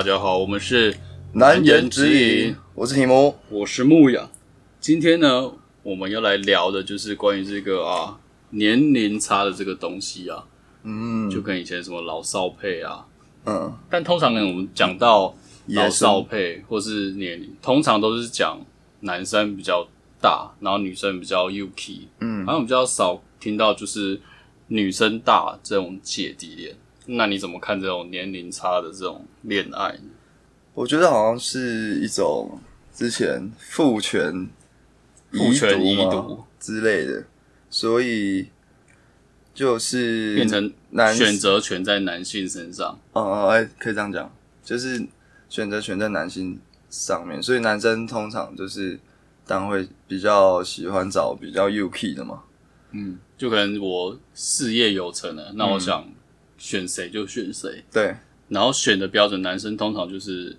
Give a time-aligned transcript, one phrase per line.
[0.00, 0.96] 大家好，我们是
[1.34, 3.36] 难言之隐，我是提姆。
[3.50, 4.30] 我是牧羊。
[4.80, 5.52] 今天呢，
[5.82, 8.18] 我们要来聊的就是关于这个啊
[8.48, 10.46] 年龄差的这个东西啊，
[10.84, 11.28] 嗯。
[11.28, 13.06] 就跟以前什么老少配啊，
[13.44, 15.36] 嗯，但通常呢，我们讲到
[15.66, 18.58] 老少配或是年龄，通常都是讲
[19.00, 19.86] 男生比较
[20.18, 22.46] 大，然后女生比较 UK，嗯。
[22.46, 24.18] 好像比较少听到就是
[24.68, 26.74] 女生大这种姐弟恋。
[27.06, 30.10] 那你怎么看这种年龄差的这种恋爱呢？
[30.74, 32.60] 我觉得好像是一种
[32.94, 34.48] 之前父权
[35.32, 37.24] 父权遗遗毒之类的，
[37.68, 38.48] 所以
[39.52, 42.98] 就是变成男选择权在男性身上。
[43.12, 44.32] 哦哦，哎、可以这样讲，
[44.64, 45.04] 就是
[45.48, 46.58] 选择权在男性
[46.88, 48.98] 上面，所以男生通常就是
[49.46, 52.44] 当然会比较喜欢找比较 UK 的嘛。
[52.92, 56.08] 嗯，就可能我事业有成了，那我想
[56.60, 57.82] 选谁就选谁。
[57.90, 58.14] 对，
[58.48, 60.54] 然后选的标准，男生通常就是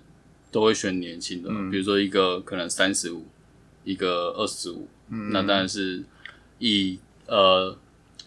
[0.50, 3.24] 都会选年轻的，嗯比如说一个可能三十五，
[3.84, 6.02] 一个二十五，嗯那当然是
[6.58, 7.78] 以呃，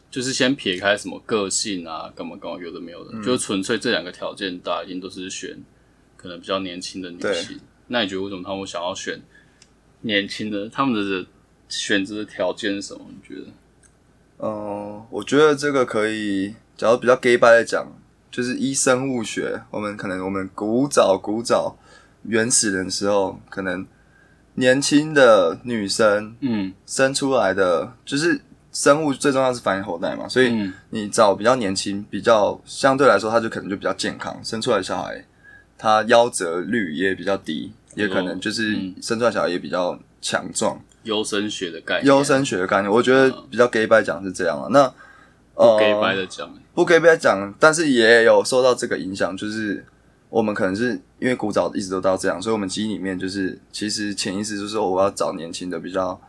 [0.09, 5.61] 就是先撇开什么个性啊，干嘛干嘛有的没有的，嗯就纯粹这两个条件，大家一定都是选
[6.15, 7.59] 可能比较年轻的女性。
[7.87, 9.21] 那你觉得为什么他们想要选
[10.01, 10.69] 年轻的？
[10.69, 11.27] 他们的
[11.67, 13.05] 选择的条件是什么？
[13.09, 13.47] 你觉得？
[14.39, 17.87] 嗯，我觉得这个可以，假如比较 gay 白来讲，
[18.29, 21.77] 就是依生物学，我们可能我们古早古早
[22.23, 23.85] 原始人的时候，可能
[24.55, 35.25] 年轻的女生嗯生出来的，就是生物最重要是繁衍后代嘛，所以嗯你找比较年轻、比较相对来说，他就可能就比较健康，生出来的小孩，
[35.77, 40.77] 他夭折率也比较低，也可能就是嗯生出来小孩也比较强壮。
[41.03, 44.67] 优生学的概念，优生学的概念，我觉得比较 gay 白讲是这样啊。
[44.71, 44.91] 那
[45.55, 49.83] 呃，给白的讲，不 gay 白讲，但是也有受到这个影响，就是
[50.29, 56.19] 我们可能是因为古早一直都到这样，所以我们基因里面就是其实潜意识就是说我要找年轻的，比较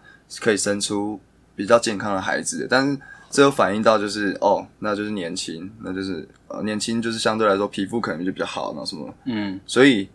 [0.40, 1.18] 可以生出
[1.56, 2.68] 比较健康的孩子。
[2.70, 2.98] 但是
[3.28, 10.08] 这又反映到就是哦，那就是年轻，那就是呃年轻就是相对来说皮肤可能就比较好，然后什么，嗯所以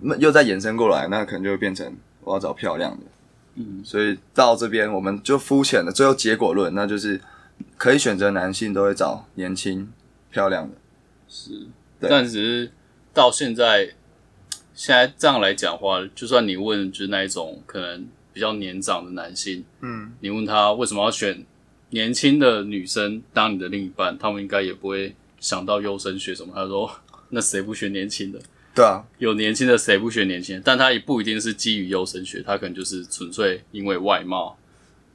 [0.00, 1.94] 那又再延伸过来，那可能就会变成
[2.24, 2.98] 我要找漂亮的。
[3.56, 7.20] 嗯所以到这边我们就肤浅的最后结果论，那就是
[7.76, 9.92] 可以选择男性都会找年轻
[10.30, 10.76] 漂亮的。
[11.28, 11.66] 是，
[12.00, 12.72] 对但只是
[13.12, 13.94] 到现在，
[14.74, 21.44] 现在这样来讲的话，就算你问就是那一种可能比较年长的男性，嗯，你问他为什么要选
[21.90, 26.52] 年轻的女生当你的另一半，他们应该也不会想到优生学什么。
[26.54, 26.90] 他说，
[27.30, 28.38] 那谁不学年轻的？
[28.74, 30.62] 对啊，有年轻的谁不学年轻的？
[30.64, 34.58] 但他也不一定是基于优生学，他可能就是纯粹因为外貌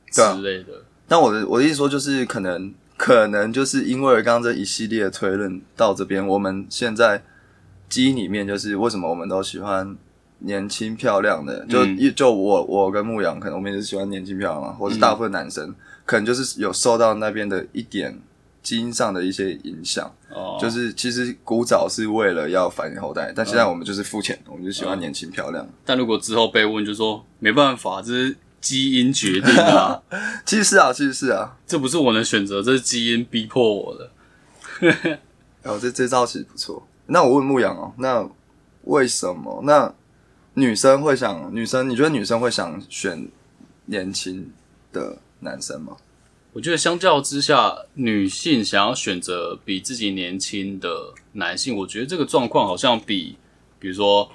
[0.09, 0.83] 之对啊类的。
[1.11, 7.21] 但我的我的意思说就是可能可能就是因为刚刚这一系列的推论到这边，我们现在
[7.89, 9.93] 基因里面就是为什么我们都喜欢
[10.39, 18.17] 年轻漂亮的，就、嗯就我我跟牧羊，可能我们也是喜欢年轻漂亮嘛，或是大部分男生、可能就是有受到那边的一点
[18.63, 20.09] 基因上的一些影响。
[20.29, 25.67] 哦，就是其实古早是为了要繁衍后代，但现在我们就是肤浅，我们就喜欢年轻漂亮。
[25.83, 30.01] 但如果之后被问，就说没办法，这是基因决定、啊。
[30.45, 31.57] 其实是啊，其实是啊。
[31.67, 34.11] 这不是我能选择，这是基因逼迫我的。
[35.63, 36.87] 哦，这这招其实不错。
[37.07, 38.29] 那我问牧羊哦，那
[38.83, 39.93] 为什么那
[40.53, 41.89] 女生会想女生？
[41.89, 43.27] 你觉得女生会想选
[43.85, 44.51] 年轻
[44.93, 45.97] 的男生吗？
[46.53, 53.37] 我觉得相较之下，女性想要选择比自己年轻的男性，我觉得这个状况好像比，
[53.79, 54.29] 比如说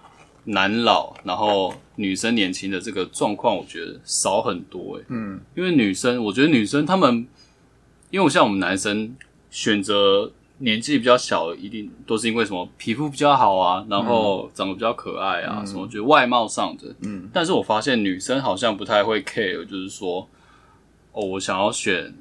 [0.47, 5.41] 男老，然后女生年轻的这个状况，我觉得少很多诶、嗯。
[5.55, 7.27] 因为女生，我觉得女生她们，
[8.11, 9.15] 因为我像我们男生
[9.51, 16.95] 选择年纪比较小的，一定都是因为什么皮肤比较好啊，然后长得比较可爱啊，什么，觉得外貌上的。
[17.01, 17.29] 嗯。
[17.33, 20.29] 但是我发现女生好像不太会 care，就是说，
[21.13, 22.15] 哦，我想要选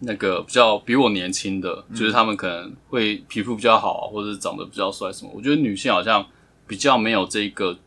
[0.00, 5.30] 那个比较比我年轻的，就是他们可能会皮肤比较好啊，或者是长得比较帅什么。
[5.34, 6.26] 我觉得女性好像
[6.66, 7.78] 比较没有这个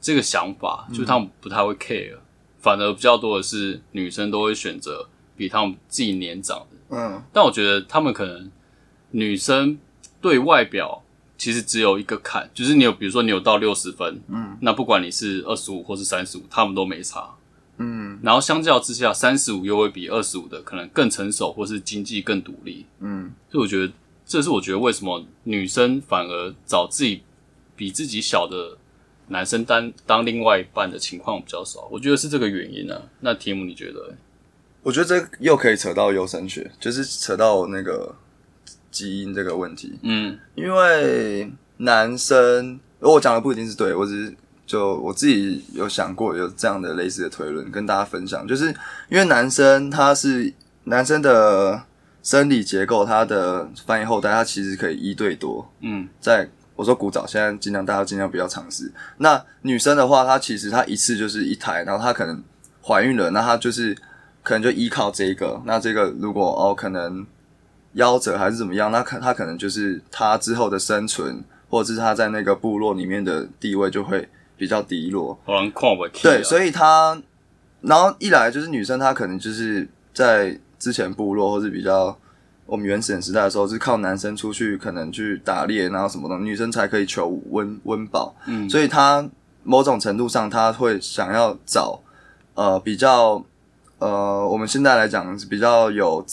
[0.00, 2.16] 这个想法，就是他们不太会 care，
[2.58, 6.96] 反而比较多的是女生都会选择比他们自己年长的。
[6.96, 8.50] 嗯但我觉得他们可能
[9.12, 9.78] 女生
[10.20, 11.02] 对外表
[11.38, 17.34] 其实只有一个坎，就是你有比如说你有到六十分，嗯，那不管你是二十五或是三十五，他们都没差。
[17.78, 22.84] 嗯然后相较之下，三十五又会比二十五的可能更成熟，或是经济更独立。
[22.98, 23.90] 嗯所以我觉得
[24.26, 27.22] 这是我觉得为什么女生反而找自己
[27.80, 28.76] 比自己小的
[29.28, 33.00] 男生当当另外一半的情况比较少，我觉得是这个原因啊。
[33.20, 34.14] 那题目你觉得欸？
[34.82, 38.14] 我觉得这又可以扯到优生学，就是扯到那个
[38.90, 39.98] 基因这个问题。
[40.02, 44.34] 嗯因为男生而我讲的不一定是对，我只是
[44.66, 48.66] 就我自己有想过有这样的类似的推论跟大家分享，就是
[49.08, 50.52] 因为男生他是
[50.84, 51.82] 男生的
[52.22, 56.46] 生理结构，他的繁衍后代，他其实可以一对多，嗯，在
[56.80, 58.90] 我说古早，现在尽量大家尽量不要尝试。
[59.18, 62.42] 那女生的话，她其实她一次就是一台，然后她可能
[62.82, 63.94] 怀孕了，那她就是
[64.42, 65.60] 可能就依靠这个。
[65.66, 67.26] 那这个如果哦可能
[67.96, 74.26] 夭折还是怎么样，那可她可能就是她之后的生存，或者是她在那个部落里面的地位就会
[74.56, 75.38] 比较低落。
[76.22, 77.20] 对，所以她，
[77.82, 82.18] 然后一来就是女生，她可能就是在之前部落或是比较
[82.70, 88.32] 我们原始人时代的时候，是靠男生出去可能去打猎，然后什么的，女生才可以求温温饱。
[88.46, 89.28] 嗯所以他
[89.64, 92.00] 某种程度上，他会想要找
[92.54, 93.44] 呃比较
[93.98, 96.24] 呃我们现在来讲是比较有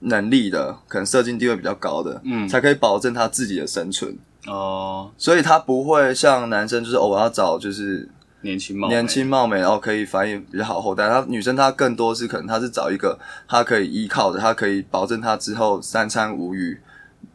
[0.00, 4.14] 能力的，可能社经地位比较高的，嗯才可以保证他自己的生存。
[4.46, 8.08] 哦，所以他不会像男生，就是哦我要找就是
[8.42, 11.08] 年轻貌美年轻貌美，然后可以繁衍比较好后代。
[11.08, 13.18] 她女生她更多是可能她是找一个
[13.48, 16.78] 她可以依靠的，她可以保证她之后三餐无虞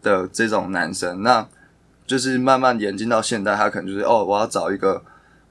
[0.01, 1.23] 的这种男生。
[1.23, 1.47] 那
[2.05, 5.01] 就是慢慢演进到现代，她可能就是哦，我要找一个，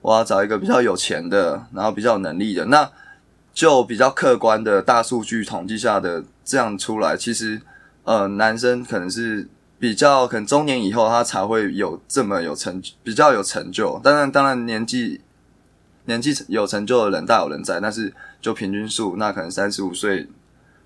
[0.01, 2.65] 我要找一个比较有钱的，然后比较有能力的。
[2.67, 2.91] 那
[3.53, 7.61] 就比较客观的大数据统计下的这样出来，其实
[8.05, 9.49] 呃，男生可能是
[9.79, 13.99] 比较可能中年以后他才会有这么有成比较有成就。
[14.05, 15.23] 当然，当然年纪
[16.07, 20.27] 年纪有成就的人大有人在，但是就平均数，那可能三十五岁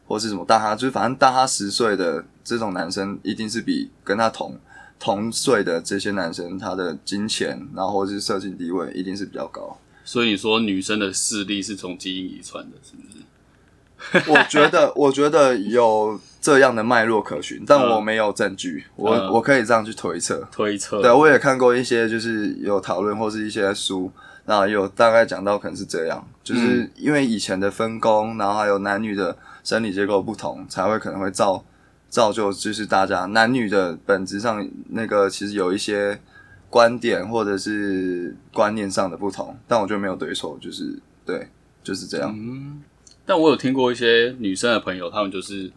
[0.06, 4.58] 或是什么大他，就是反正大他十岁的这种男生，一定是比跟他同
[4.98, 9.78] 同岁的这些男生，他的金钱然后或是社经地位一定是比较高。
[10.04, 14.30] 所以你说女生的视力是从基因遗传的，是不是？
[14.30, 20.48] 我觉得， 我觉得有这样的脉络可循，但嗯我没有证据，我、嗯我可以这样去推测。
[20.50, 24.10] 推测对，我也看过一些，就是有讨论或是一些书，
[24.46, 31.64] 那有大概讲到可能是这样，就是因为以前的分工，然后还有男女的生理结构不同，才会可能会造
[32.08, 36.20] 造就，就是大家男女的本质上那个其实有一些
[36.68, 41.48] 观点或者是观念上的不同，但我觉得没有对错，就是对，
[41.84, 42.34] 就是这样。
[42.36, 42.82] 嗯，
[43.24, 45.70] 但我有听过一些女生的朋友，他们就是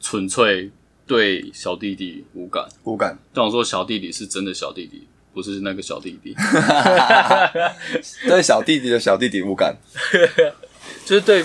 [0.00, 0.70] 纯粹
[1.06, 6.34] 对小弟弟无感，无感，但我说小弟弟是真的小弟弟，不是那个小弟弟，
[8.26, 9.76] 对小弟弟的小弟弟无感。
[11.04, 11.44] 就是对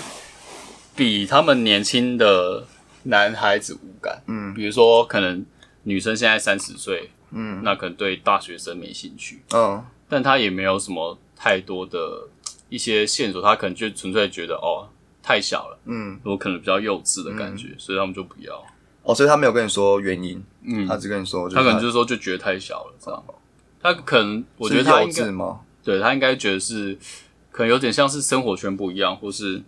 [0.96, 2.66] 比他们年轻的
[3.04, 4.24] 男孩子无感。
[4.28, 5.46] 嗯比如说，可能
[5.84, 12.30] 女生现在三十岁，嗯那可能对大学生没兴趣，嗯但他也没有什么太多的
[12.70, 14.88] 一些线索，他可能就纯粹觉得哦
[15.22, 18.64] 太小了，嗯，我可能比较幼稚的感觉，所以他们就不要。
[19.04, 23.22] 哦，所以他没有跟你说原因，嗯，他只跟你说，他可能就是说就觉得太小了，这样。
[23.82, 25.60] 他可能我觉得他应该稚吗？
[25.84, 26.98] 对他应该觉得是
[27.52, 29.62] 可能有点像是生活圈不一样，或是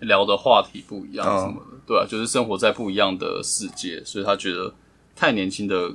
[0.00, 4.72] 聊的话题不一样嗯什么的，对啊，就是生活在不一样的世界，所以他觉得
[5.14, 5.90] 太年轻的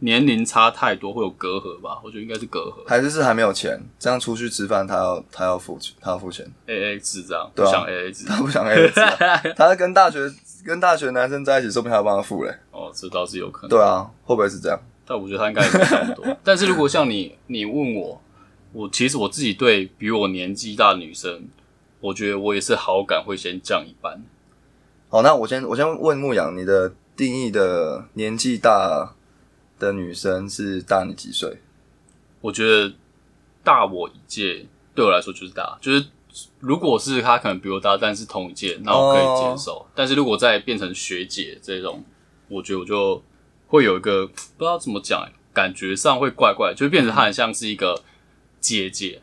[0.00, 2.00] 年龄差太多会有隔阂吧？
[2.04, 8.24] 我觉得应该是隔阂还是是还没有钱，这样出去吃饭他要他要付他要付钱，，A A 制这样，不想 A A 制。
[8.26, 10.18] 他不想 A A 制啊， 他跟大学
[10.64, 12.54] 跟大学男生在一起，说不定还要帮他付嘞。
[12.70, 13.70] 哦，这倒是有可能。
[13.70, 14.78] 对啊，会不会是这样？
[15.12, 16.36] 但我觉得他应该也没差不多。
[16.42, 18.18] 但是如果像你，你问我，
[18.72, 21.48] 我其实我自己对比我年纪大的女生，
[22.00, 24.24] 我觉得我也是好感会先降一半。
[25.10, 29.14] 好，那我先我先问牧羊，你的定义的年纪大
[29.78, 31.58] 的女生是大你几岁？
[32.40, 32.94] 我觉得
[33.62, 34.64] 大我一届
[34.94, 36.06] 对我来说就是大，就是
[36.58, 39.84] 如果是她可能比我大，但是同一届，那我可以接受。
[39.94, 42.02] 但是如果再变成学姐这种，
[42.48, 43.22] 我觉得我就
[43.72, 47.98] 会有一个不知道怎么讲、欸，感觉上会怪怪，就变成他很像是一个
[48.60, 49.22] 姐姐，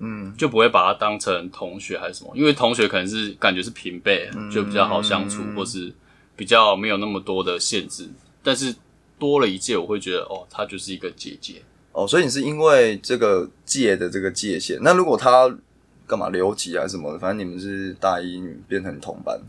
[0.00, 5.94] 嗯就不会把她当成同学还是什么，因为同学可能是感觉是平辈，就比较好相处，或是
[6.34, 8.10] 比较没有那么多的限制。
[8.42, 8.74] 但是
[9.20, 11.62] 多了一届，我会觉得哦，她就是一个姐姐。
[11.92, 14.80] 哦，所以你是因为这个界的这个界限。
[14.82, 15.48] 那如果他
[16.08, 19.40] 干嘛留级啊什么的，反正你们是大一女变成同班，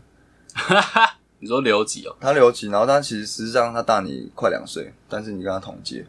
[1.40, 2.16] 你说留级哦？
[2.20, 6.04] 他留级，然后他其实实际上他大你快两岁，但是你跟他同届，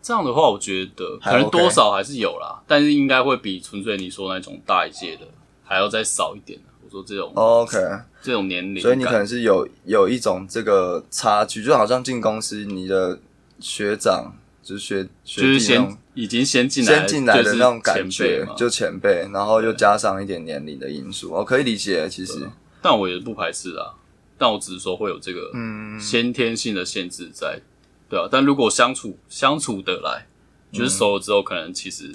[0.00, 5.26] 这样的话，我觉得可能多少还是有啦，但是应该会比纯粹你说那种大一届的
[5.64, 6.60] 还要再少一点。
[6.84, 7.76] 我说这种、OK，
[8.22, 13.18] 这种年龄，所以你可能是有有一种这个差距，就好像进公司，你的
[13.58, 14.32] 学长
[14.62, 22.48] 就是学学就是先弟已经先进来先进来的那种感觉就前辈，然后又加上一点年龄的因素，我可以理解，其实，
[22.82, 23.94] 但我也不排斥啊。
[24.40, 27.60] 但我只是说会有这个嗯，先天性的限制在，
[28.08, 28.26] 对啊。
[28.32, 30.26] 但如果相处相处得来，
[30.72, 32.10] 就是熟了之后，可能其实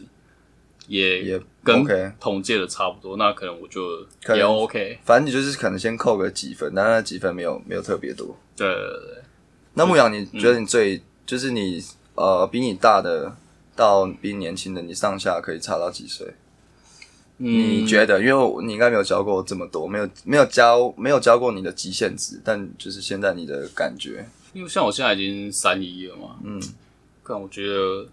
[0.88, 1.86] 也也跟
[2.20, 4.04] 同届的差不多，那可能我就
[4.36, 4.98] 也 OK。
[5.06, 8.36] 反正你就是可能先扣个几分，但那几分没有没有特别多。
[8.58, 9.24] 对对对，
[9.76, 11.80] 那牧羊，你嗯觉得你最、就是你
[12.16, 13.38] 呃比你大的
[13.76, 16.34] 到比你年轻的，你上下可以差到几岁？
[17.38, 18.20] 你嗯，觉得？
[18.20, 26.62] 因为我你应该没有教过这么多，没有没有教没有教过你的极限值，但就是现在你的感觉，因为像我现在已经三一了嘛，嗯，
[27.28, 28.08] 但我觉得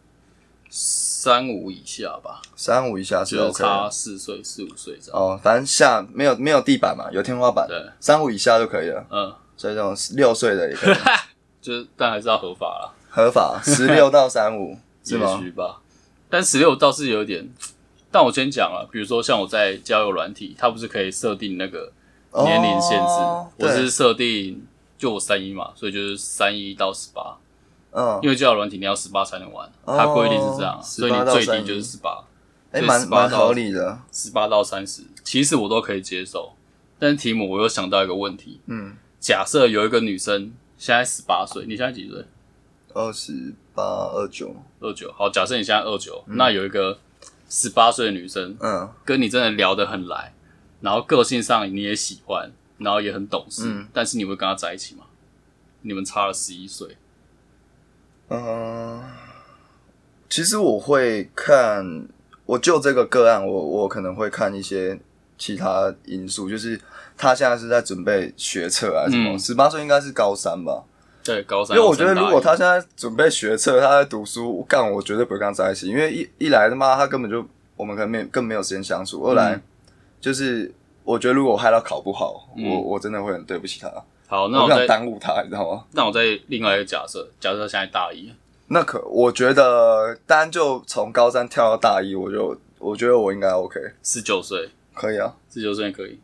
[0.69, 5.21] 三五以下吧，三五以下是就是 OK 差四岁、四五岁这样。
[5.21, 9.07] 哦，反正下没有没有地板嘛，有天花板，对，三五以下就可以了。
[9.11, 10.95] 嗯，所以这种六岁的也可以
[11.63, 15.39] 就是但还是要合法啦，合法，十六到三五是 也吗？
[15.41, 15.81] 许吧。
[16.29, 17.47] 但十六倒是有点，
[18.13, 21.91] 但我先讲了，比如说像我在交友软体，它不是可以设定那个
[22.45, 24.65] 年龄限制，哦我是对设定
[24.99, 27.39] 就我三一嘛，所以就是三一到十八，
[27.91, 32.23] 嗯，因为交友软体你要十八才能玩，哦它规定是这样，所以你最低就是十八，
[32.71, 36.53] 哎，所以18蛮蛮合理的，十八到三十，其实我都可以接受。
[36.99, 42.25] 但是题目我又想到一个问题，嗯，假设有一个女生现在十八岁，你现在几岁？
[42.95, 45.11] 二十八二九，二九。
[45.13, 46.99] 好，假设你现在二九、那有一个
[47.55, 50.33] 十八岁的女生嗯跟你真的聊得很来，
[50.81, 55.05] 然后个性上你也喜欢，然后也很懂事，嗯但是你会跟她在一起吗？
[55.83, 56.97] 你们差了十一岁，
[58.29, 59.03] 嗯，
[60.31, 62.09] 其实我会看，
[62.47, 64.99] 我就这个个案，我我可能会看一些
[65.37, 66.81] 其他因素，就是
[67.19, 70.83] 他现在是在准备学测啊什么，嗯十八岁应该是高三吧。
[71.25, 77.45] 对，高三因为我觉得如果他现在准备学车，他在读书，干我绝对不会跟他在一起，因为一一来他妈他根本就
[77.77, 79.63] 我们可能没更没有时间相处，二来、嗯
[80.21, 82.69] 就是我觉得如果我害他考不好，嗯。
[82.71, 83.89] 我我真的会很对不起他，
[84.29, 85.85] 好，那我不想耽误他，你知道吗？
[85.93, 88.33] 那我再另外一个假设，假设现在大一，
[88.69, 96.19] 那可我觉得单就从高三跳到大一，我就我觉得我应该 OK，十九岁，可以啊，十九岁可以。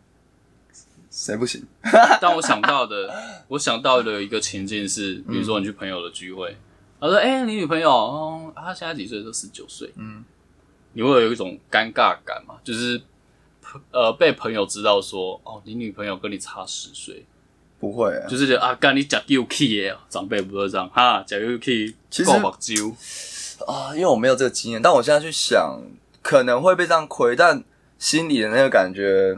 [1.18, 1.60] 谁不行？
[2.22, 3.12] 但我想到的，
[3.48, 6.56] 我想到的一个情境是，比如说你去朋友的聚会，
[7.00, 9.20] 他说：“哎、你女朋友，哦，啊她现在几岁？
[9.24, 10.24] 都十九岁。”嗯，
[10.92, 12.54] 你会有一种尴尬感嘛？
[12.62, 13.02] 就是
[13.90, 17.26] 呃，被朋友知道说，哦，你女朋友跟你差十岁，
[17.80, 22.94] 不会、啊，就是觉得啊，干你假 U K 耶，长辈不是这样哈，假 U K 其实够目睭，
[23.66, 25.82] 啊，因为我没有这个经验，但我现在去想，
[26.22, 27.64] 可能会被这样亏，但
[27.98, 29.36] 心里的那个感觉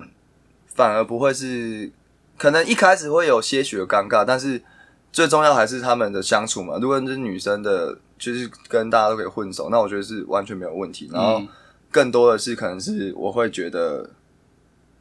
[0.80, 1.92] 反而不会是，
[2.38, 4.62] 可能一开始会有些许的尴尬，但是
[5.12, 6.78] 最重要还是他们的相处嘛。
[6.80, 11.10] 如果是女生的，就是跟大家都可以混熟，那我觉得是完全没有问题。
[11.12, 11.48] 然后嗯
[11.90, 14.08] 更多的是可能是我会觉得，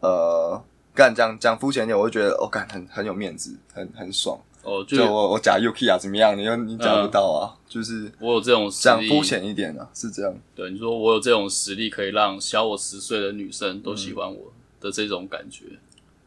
[0.02, 0.62] 呃，
[0.94, 4.38] 干讲讲肤浅一点，我会觉得哦，干很很有面子，很很爽。
[4.62, 6.38] 哦，就就我我假 UK 啊，怎么样？
[6.38, 10.36] 你又你假不到啊，就是我有这种实力讲肤浅一点啊，是这样。
[10.54, 15.66] 对，你说我有这种实力，可以让小我十岁的女生都喜欢我的这种感觉。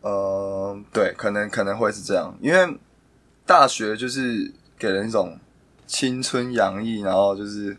[0.01, 2.77] 呃，对，可能可能会是这样，因为
[3.47, 5.39] 大学就是给人一种
[5.87, 7.77] 青春洋溢，然后就是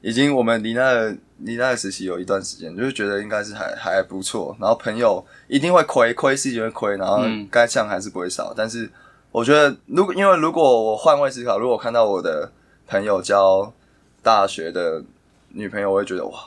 [0.00, 7.48] 已经我们离那个离那个时期有一段时间，就是觉得应该是还还不错，然后朋友一定会亏，亏是一定会亏，然后嗯。
[7.50, 8.88] 该呛还是不会少，但是
[9.32, 12.50] 我觉得如果因为如果我换位思考，如果我看到我的
[12.86, 13.72] 朋友交
[14.22, 15.02] 大学的
[15.48, 16.38] 女朋友，我会觉得哇，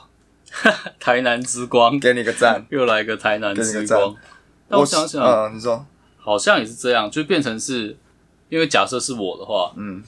[1.00, 2.64] 台南之光，给你个赞。
[2.70, 4.14] 又来一个台南之光。
[4.68, 5.84] 但我想想，嗯，你说，
[6.18, 7.96] 好像也是这样，就变成是，
[8.48, 10.02] 因为假设是我的话，嗯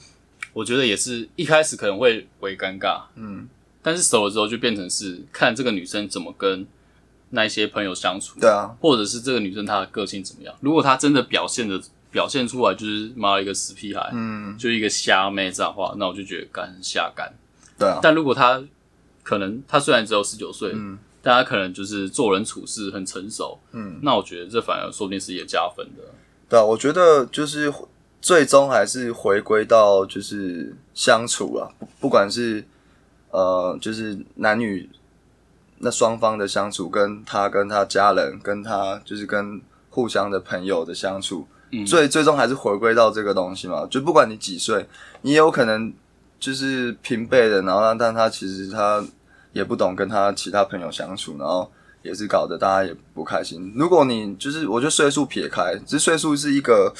[0.53, 3.47] 我觉得也是一开始可能会为尴尬，嗯，
[3.81, 6.65] 但是熟了之后就变成是看这个女生怎么跟
[7.31, 10.53] 那一些朋友相处，对啊，或者是这个女生她的个性怎么样。
[10.59, 11.81] 如果她真的表现的
[12.11, 17.33] 表现出来就是妈一个死屁孩，嗯，就一个瞎妹这样的话，那我就觉得干很下干。
[17.79, 18.63] 对啊，但如果她
[19.23, 23.97] 可能他虽然只有十九岁，嗯但他可能就是做人处事很成熟，嗯。
[24.01, 26.03] 那我觉得这反而说不定是也加分的。
[26.49, 27.73] 对啊，我觉得就是
[28.21, 32.63] 最终还是回归到就是相处啊，不不管是
[33.31, 34.89] 呃，就是男女
[35.79, 43.87] 那双方的相处，跟他跟他家人，跟他就是跟互相的朋友的相处，嗯最最终还是回归到这个东西嘛。
[43.89, 44.85] 就不管你几岁，
[45.21, 45.93] 你也有可能
[46.43, 49.01] 就是平辈的，然后但但他其实他
[49.53, 51.71] 也不懂跟他其他朋友相处，然后
[52.01, 53.71] 也是搞得大家也不开心。
[53.77, 56.93] 如果你就是，我觉得岁数撇开，只是岁数是一个，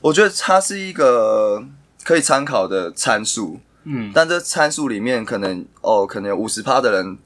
[0.00, 1.62] 我觉得它是一个
[2.04, 7.18] 可以参考的参数，嗯，但这参数里面可能哦，可能有五十趴的人，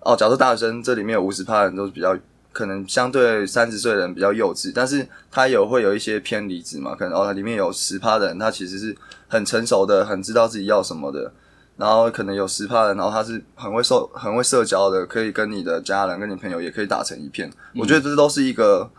[0.00, 2.18] 哦，假如说大学生这里面有五十趴的人都是比较。
[2.54, 6.94] 可能相对三十岁的人比较幼稚，但是他有会有一些偏离子嘛？
[6.94, 8.94] 可能哦，里面有十趴的人，他其实是
[9.32, 11.32] 很成熟的，很知道自己要什么的。
[11.78, 17.50] 然后可能有十趴的，然后他是很会社很会社交的，可以跟你的家人、跟你朋友也可以打成一片。
[17.74, 18.90] 我觉得这都是一个，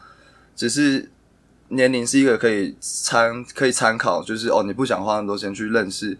[0.55, 1.11] 只是
[1.67, 6.17] 年龄是一个可以参可以参考，就是哦，你不想花那么多钱去认识，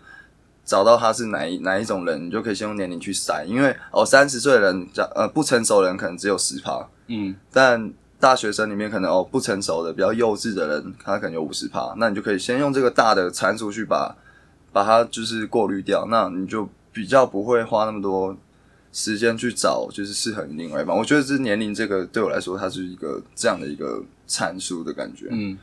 [0.64, 7.92] 找到他是哪一哪一种人，你就可以先用年龄去筛，因为哦，三十岁的人，呃，不成熟的人可能只有十趴，嗯但
[8.24, 14.16] 大学生里面可能哦不成熟的、比较幼稚的人，他可能有五十趴，那你就可以先用这个大的参数去把
[14.72, 18.34] 把它就是过滤掉，那你就比较不会花那么多
[18.94, 20.96] 时间去找就是适合你另外一半。
[20.96, 25.28] 我觉得这年龄这个对我来说，它是一个这样的一个参数的感觉。
[25.30, 25.58] 嗯，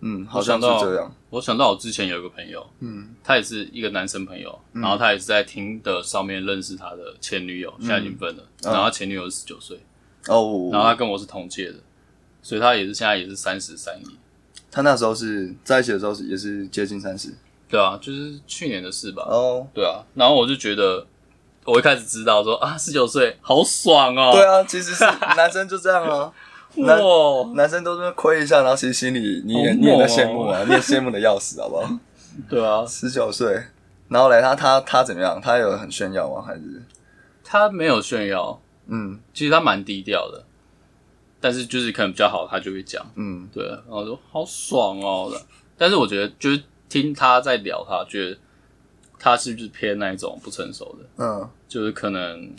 [0.00, 1.14] 嗯，好像是这样。
[1.30, 3.14] 我想到我之前有一个朋友，嗯。
[3.22, 9.78] 他也是一个男生朋友，然后他也是在听的上面认识他的前女友，现在已经分了，然后他前女友是十九岁，
[10.26, 11.78] 哦，然后他跟我是同届的，
[12.42, 14.04] 所以他也是现在也是三十三亿。
[14.70, 17.34] 他那时候是在一起的时候是也是接近三十。
[17.68, 19.22] 对啊，就是去年的事吧。
[19.28, 21.06] 哦，对啊，然后我就觉得，
[21.64, 24.30] 我一开始知道说啊，十九岁好爽哦。
[24.32, 25.04] 对啊，其实是
[25.36, 26.32] 男生就这样啊。
[26.76, 31.90] 男哇，男生都是亏一下，然后其实心里你也、你也在羡慕啊，你也羡慕的要死，好不好？
[32.48, 33.60] 对啊，十九岁，
[34.08, 35.40] 然后嘞，他他他怎么样？
[35.40, 36.40] 他有很炫耀吗？
[36.46, 36.60] 还是
[37.42, 40.44] 他没有炫耀，嗯其实他蛮低调的，
[41.40, 43.04] 但是就是可能比较好，他就会讲。
[43.16, 45.32] 嗯对，然后我说好爽哦。
[45.76, 48.36] 但是我觉得就是听他在聊他，觉得
[49.18, 52.54] 他是不是偏那一种不成熟的，嗯就是可能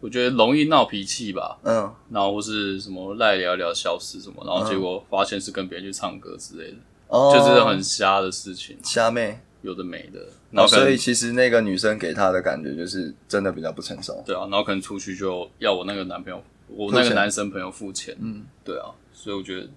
[0.00, 6.76] 我觉得容易闹脾气吧，嗯然后或是什么赖聊聊消失什么，然后嗯结果发现是跟别人去唱歌之类的，
[7.08, 9.40] 哦，就是很瞎的事情，瞎妹。
[9.62, 10.20] 有的没的。
[10.52, 14.22] 然哦，后所以其实那个女生给他的感觉就是真的比较不成熟。
[14.24, 18.44] 对啊，然后可能出去就要我那个男朋友，我那个男生朋友付钱，嗯。
[18.64, 19.68] 对啊，所以我觉得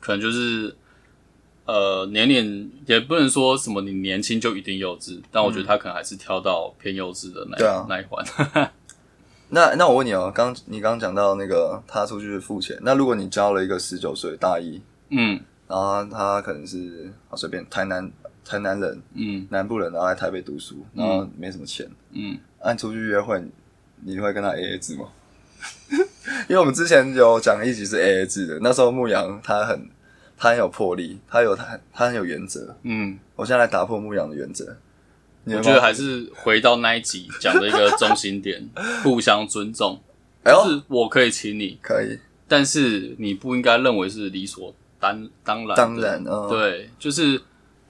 [0.00, 0.74] 可能就是
[1.64, 8.24] 呃年龄也不能说什么你年轻就一定幼稚，但我觉得他可能还是挑到偏幼稚的那一、那一环。
[9.48, 15.40] 那那我问你哦，刚你刚刚讲到那个他出去付钱，那如果你交了一个十九岁大一，嗯。
[15.68, 18.10] 然后他他可能是好随便台南
[18.44, 19.46] 台南人嗯。
[19.50, 23.40] 南部人，然后来台北读书，然后没什么钱，嗯，按出去约会，
[24.02, 25.08] 你会跟他 A A 制吗？
[26.48, 29.88] 因为我们之前有讲一集是 A A 制的，那时候牧羊他很
[30.36, 32.76] 他很有魄力，他有他他很有原则。
[32.82, 34.76] 嗯，我现在来打破牧羊的原则，
[35.44, 38.68] 你我觉得还是回到那一集讲的一个中心点，
[39.02, 40.00] 互相尊重，
[40.42, 45.74] 哎就是我可以请你，可以，但是你不应该认为是理所当当然的。
[45.74, 47.40] 当然，哦，对，就是，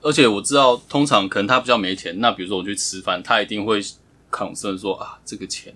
[0.03, 3.81] 而且我知道，通常可能他比较没钱，那比如说我去吃饭，他一定会
[4.31, 5.75] concern 说啊，这个钱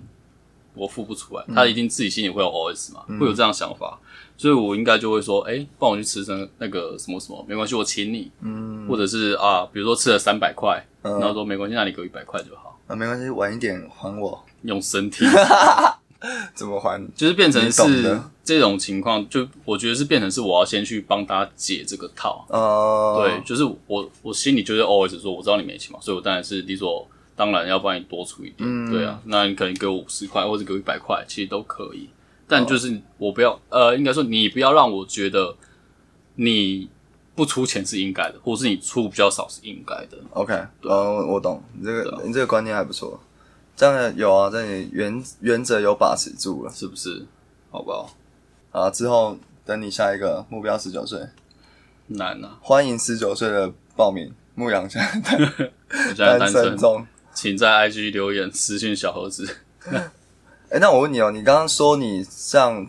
[0.74, 3.98] 我付不出来，他一定自己心里会有 OS 嘛，会有这样想法，
[4.37, 15.24] 所以我应该就会说，哎、帮我去吃成那个什么什么，没关系，我请你，嗯，或者是啊，比如说吃了三百块，嗯然后说没关系，那你给我一百块就好，啊，没关系，晚一点还我，用身体，
[16.54, 17.04] 怎么还？
[17.14, 27.06] 就是变成是这种情况，就我觉得是变成是我要先去帮他解这个套，哦，对，，就是我我心里就是 always 说，我知道你没钱嘛，所以我当然是理所
[27.40, 32.11] 当然要帮你多出一点，嗯对啊，那你可能给我五十块或者给我一百块，其实都可以，
[32.46, 35.57] 但哦就是我不要，呃，应该说你不要让我觉得
[36.35, 36.90] 你
[37.35, 43.18] 不出钱是应该的，或是你出比较少是应该的，OK，呃，我懂，你这个你这个观念还不错，
[43.74, 47.24] 这样有啊，这里原原则有把持住了是不是？
[47.70, 48.14] 好不好？
[48.70, 48.90] 啊。
[48.90, 51.18] 之后等你下一个目标十九岁，
[52.09, 52.59] 难啊！
[52.61, 54.31] 欢迎十九岁的报名。
[54.57, 55.00] 牧羊现
[56.14, 57.07] 在 单身，中。
[57.33, 59.57] 请在 IG 留言私信小猴子。
[60.71, 62.88] 哎、那我问你哦，你刚刚说你上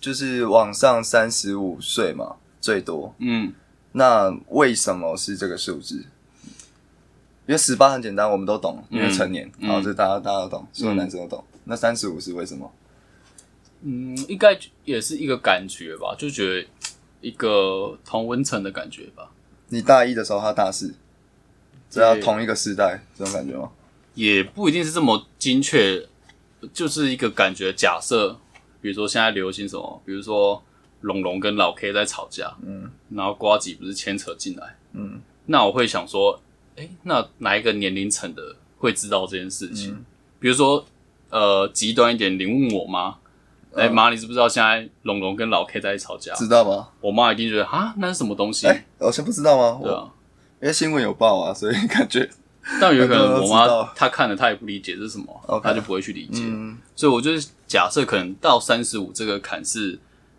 [0.00, 3.52] 就是往上三十五岁嘛，最多，嗯，
[3.92, 6.04] 那为什么是这个数字？
[7.46, 11.44] 因为十八很简单，我们都懂，因为成年，嗯好，这大家大家都懂，所有男生都懂。
[11.64, 12.70] 那三十五是为什么？
[13.82, 16.68] 嗯，应该也是一个感觉吧，就觉得
[17.20, 19.32] 一个同温层的感觉吧。
[19.68, 20.94] 你大一的时候，他大四，
[21.90, 23.70] 这要同一个时代，这种感觉吗？
[24.14, 26.06] 也不一定是这么精确，
[26.72, 27.72] 就是一个感觉。
[27.72, 28.38] 假设，
[28.80, 30.62] 比如说现在流行什么，比如说
[31.00, 36.40] 龙龙跟老 K 在吵架，嗯然后瓜子不是牵扯进来，嗯那我会想说，
[36.76, 39.92] 哎、那哪一个年龄层的会知道这件事情？
[39.92, 40.04] 嗯
[40.38, 40.82] 比如说，
[41.28, 43.10] 呃，极端一点，你问我妈，
[43.74, 46.32] 哎、嗯妈，你知不知道现在龙龙跟老 K 在吵架？
[46.34, 46.88] 知道吗？
[47.02, 48.66] 我妈一定觉得啊，那是什么东西？
[48.66, 49.78] 哎、我先不知道吗？
[49.82, 50.10] 我对啊，
[50.60, 52.28] 因为新闻有报啊，所以 感觉
[52.80, 56.42] 但有可能我妈她看了她也不理解这是什么她就不会去理解。
[56.44, 59.98] 嗯所以我就是假设可能到三十五这个坎是，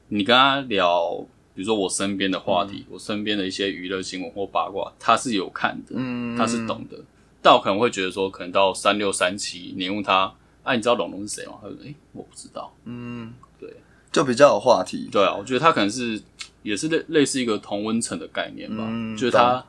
[0.10, 1.18] 你跟她聊，
[1.56, 6.98] 比如说我身边的话题，我身边的一些娱乐新闻或八卦，她是有看的，嗯，他是懂的。
[7.42, 10.32] 但我可能会觉得说，可能到三六三七，你问她，
[10.62, 11.54] 哎、你知道龙龙是谁吗？
[11.60, 12.72] 她说，哎、我不知道。
[12.86, 13.74] 嗯，对，
[14.12, 15.10] 就比较有话题。
[15.12, 16.22] 对啊，我觉得她可能是
[16.62, 19.66] 也是类类似一个同温层的概念吧，嗯就是他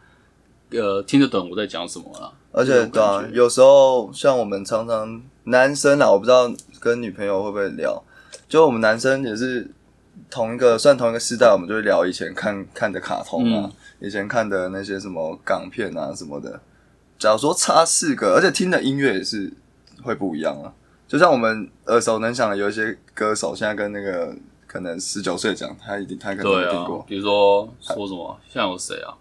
[0.72, 2.32] 呃听得懂我在讲什么啦。
[2.52, 8.02] 而且对啊有时候像我们常常男生啊，我不知道跟女朋友会不会聊，
[8.48, 9.70] 就我们男生也是
[10.30, 13.72] 同一个算同一个时代，我们就会聊以前看看的卡通啊，嗯
[14.06, 16.60] 以前看的那些什么港片啊什么的。
[17.18, 19.52] 假如说差四个，而且听的音乐也是
[20.02, 20.72] 会不一样啊。
[21.06, 24.34] 就像我们耳熟能详的有一些歌手，现在跟那个
[24.66, 29.14] 可能十九岁讲，他一定他可能没听过。，比如说说什么，像有谁啊？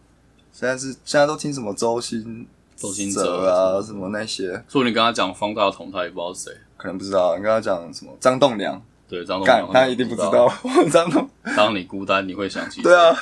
[0.51, 6.53] 现在是现在都听什么周星周星哲哲啊，什么那些，说你跟他讲方大同，他也不知道是谁。
[6.77, 7.37] 可能不知道。
[7.37, 10.21] 你跟他讲什么张栋梁，对，张栋干梁他一定不知。
[10.21, 10.51] 道。
[10.91, 13.15] 张栋当你孤单，你会想起谁对啊，，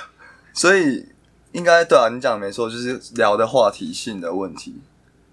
[0.54, 1.06] 所以
[1.52, 4.76] 应该对啊，你讲的没错，就是聊的话题性的问题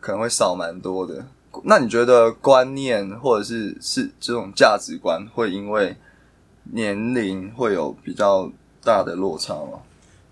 [0.00, 1.24] 可能会少蛮多的。
[1.62, 5.96] 那你觉得观念或者是是这种价值观会因为
[6.72, 8.50] 年龄会有比较
[8.82, 9.78] 大的落差吗？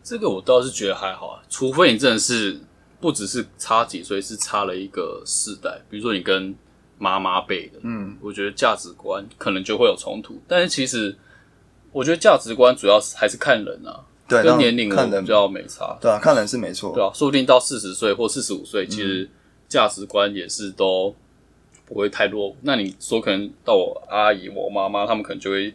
[0.05, 2.61] 这个我倒是觉得还好啊，除非你真的是
[3.01, 6.55] 不只是差几岁，是差了一个世代，比如说你跟
[6.99, 10.39] 妈妈辈的，嗯，我觉得价值观可能就会有冲突。
[10.47, 11.17] 但是其实
[11.91, 16.93] 我觉得价值观主要是还是看人啊，对，跟年龄看人我比较没差，对啊，看人是没错。
[16.95, 19.29] 对啊，说不定到四十岁或四十五岁，其实
[19.69, 21.15] 价值观也是都
[21.87, 22.57] 不会太落伍。
[22.61, 25.75] 那你说可能到我阿姨、我妈妈，他们可能就会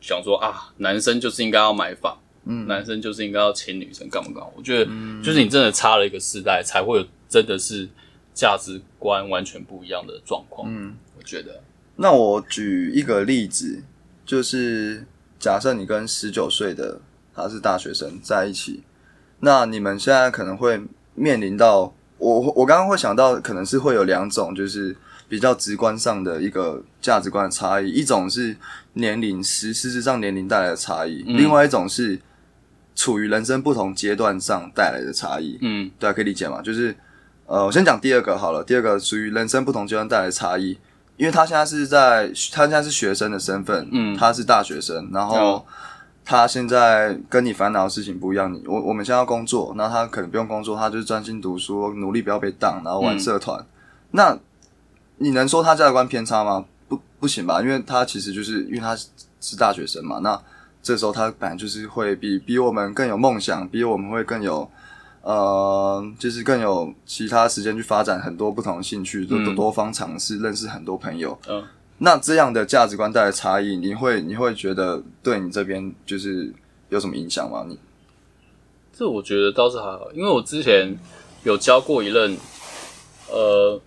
[0.00, 4.48] 想说啊，男生就是应该要买房，嗯男生就是应该要亲女生干嘛干嘛。
[4.56, 4.90] 我觉得
[5.22, 7.88] 就是你真的差了一个世代，才会有真的是
[8.34, 10.68] 价值观完全不一样的状况。
[10.68, 11.60] 嗯，我觉得，
[11.96, 13.82] 那我举一个例子，
[14.24, 15.04] 就是
[15.38, 17.00] 假设你跟十九岁的
[17.34, 18.82] 他是大学生在一起，
[19.40, 20.80] 那你们现在可能会
[21.14, 24.96] 面临到我我刚刚会想到，可能是会有两种，就是
[25.28, 28.56] 比较直观上的一个价值观的差异，一种是
[28.94, 32.18] 年龄实事实上年龄带来的差异，嗯另外一种是
[32.98, 35.56] 处于人生不同阶段上带来的差异。
[35.60, 36.60] 嗯对啊，可以理解嘛？
[36.60, 36.92] 就是
[37.46, 38.64] 呃，我先讲第二个好了。
[38.64, 40.76] 第二个属于人生不同阶段带来的差异，
[41.16, 45.64] 因为他现在是在他现在是学生的身份，嗯他是大学生，然后哦
[46.24, 48.52] 他现在跟你烦恼的事情不一样。
[48.52, 53.64] 你我我们现在要工作，那他可能不用工作，他就是专心读书，努力不要被当，然后玩嗯社团。
[54.10, 54.36] 那
[55.18, 56.64] 你能说他价值观偏差吗？
[56.88, 57.62] 不，不行吧？
[57.62, 58.96] 因为他其实就是因为他
[59.40, 60.38] 是大学生嘛，那
[60.82, 64.70] 这时候他本来就是会比比我们更有梦想，比我们会更有
[65.22, 71.38] 呃，就是更有其他时间去发展很多不同的兴趣，多、嗯多方尝试，认识很多朋友。
[71.48, 71.62] 嗯、
[71.98, 76.50] 那这样的价值观带来差异，你会你会觉得对你这边就是
[76.88, 77.64] 有什么影响吗？
[77.68, 77.78] 你
[78.92, 80.96] 这我觉得倒是还好，因为我之前
[81.44, 82.36] 有教过一任，
[83.28, 83.80] 呃，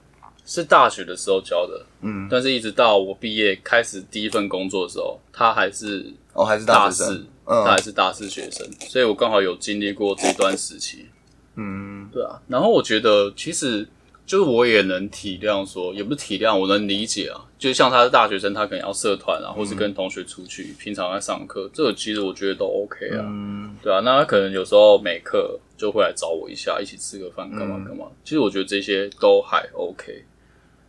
[0.45, 11.07] 是大学的时候教的，嗯，但是一直到我毕业开始第一份工作的时候，他还是哦还是大学生四，，他嗯还是大四学生，所以我刚好有经历过这段时期。
[11.55, 13.87] 嗯对啊，然后我觉得其实
[14.25, 17.43] 就是我也能体谅说，也不是体谅，我能理解啊。
[17.59, 23.25] 就像他是大学生，他可能要社团啊，或是跟同学出去，平常在上课，这个其实我觉得都 OK 啊。
[23.27, 28.05] 嗯对啊，那他可能有时候没课就会来找我一下，一起吃个饭，干嘛干嘛。
[28.23, 30.23] 其实我觉得这些都还 OK。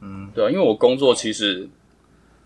[0.00, 1.68] 嗯，对啊，因为我工作其实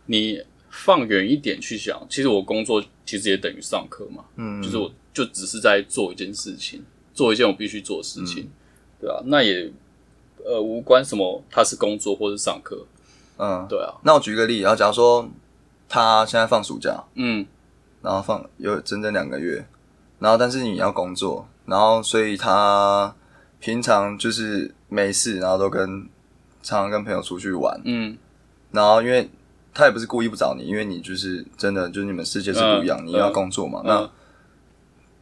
[0.06, 0.40] 你
[0.76, 4.24] 放远一点去想，其实我工作其实也等于上课嘛。
[4.36, 6.84] 嗯，就是我就只是在做一件事情，
[7.14, 8.50] 做一件我必须做的事情，
[9.00, 9.72] 对啊，那也
[10.44, 12.86] 呃无关什么他是工作或是上课，
[13.38, 15.28] 嗯，对啊，那我举个例，然后假如说
[15.88, 17.46] 他现在放暑假，嗯
[18.02, 19.66] 然后放有整整两个月，
[20.18, 23.16] 然后但是你要工作，然后所以他
[23.58, 26.08] 平常就是没事，然后都跟
[26.62, 28.16] 常常跟朋友出去玩，嗯
[28.70, 29.28] 然后因为
[29.76, 33.82] 他也不是故意不找你，因为你就是真的就是你们世界是不一样，嗯你要工作嘛。
[33.84, 34.10] 那嗯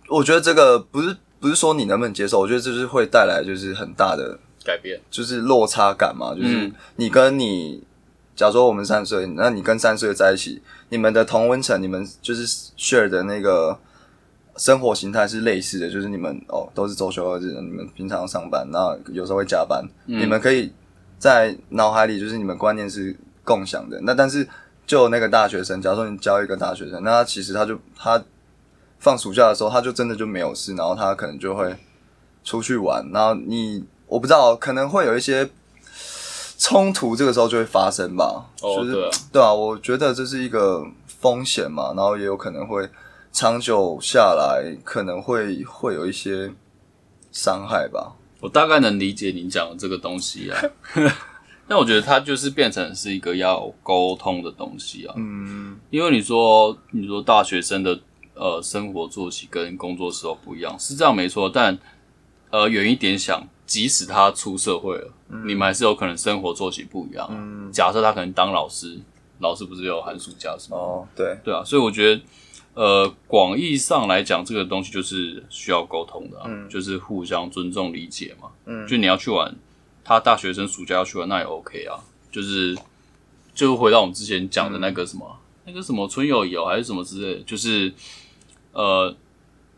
[0.08, 6.72] 我觉得这个不是不是说你能不能接受，我觉得这就是会带来就是很大的改变，就是落差感嘛，就是嗯。
[6.96, 7.82] 你跟你，
[8.36, 13.78] 假如说我们三岁，那你跟三岁的在一起，你们的同温层，你们就是 share 的那个
[14.56, 20.20] 生活形态是类似的，就是你们哦都是周休二日，你们平常上班，那有时候会加班，嗯。
[20.20, 20.70] 你们可以
[21.18, 24.00] 在脑海里就是你们观念是共享的。
[24.02, 24.48] 那但是
[24.86, 28.22] 就那个大学生，假如说你教一个大学生，那他其实他就他
[28.98, 31.76] 放暑假的时候，他就真的就没有事，然后他可能就会
[32.42, 35.48] 出去玩，然后你我不知道，可能会有一些
[36.58, 38.46] 冲突，这个时候就会发生吧。
[38.62, 42.88] 哦就是对啊对啊，我觉得这是一个风险嘛，然后也有可能会
[43.32, 46.52] 长久下来，可能会会有一些
[47.32, 48.12] 伤害吧。
[48.40, 50.62] 我大概能理解你讲的这个东西啊，
[51.68, 55.14] 但我觉得它就是变成是一个要沟通的东西啊。
[55.16, 57.98] 嗯因为你说你说大学生的
[58.34, 61.48] 呃生活作息跟工作时候不一样，是这样没错。
[61.48, 61.78] 但
[62.50, 65.12] 呃远一点想，即使他出社会了，
[65.46, 68.98] 你们还是有可能生活作息不一样啊、嗯，假设他可能当老师，
[69.40, 70.76] 老师不是有寒暑假什么？
[70.76, 72.22] 哦，对，对啊，所以我觉得，
[72.74, 78.48] 呃，广义上来讲，这个东西就是需要沟通的、啊，嗯就是互相尊重理解嘛。
[78.66, 79.54] 嗯就你要去玩，
[80.04, 81.98] 他大学生暑假要去玩，那也 OK 啊。
[82.30, 82.76] 就是，
[83.54, 87.92] 就回到我们之前讲的那个什么，那个什么春游游还是什么之类的，就是，
[88.72, 89.14] 呃，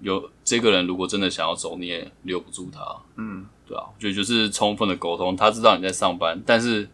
[0.00, 2.80] 有这个人如果真的想要走，你也留不住他。
[3.16, 6.88] 嗯对啊，我觉得就是充分的沟通，他知道你在上班，但是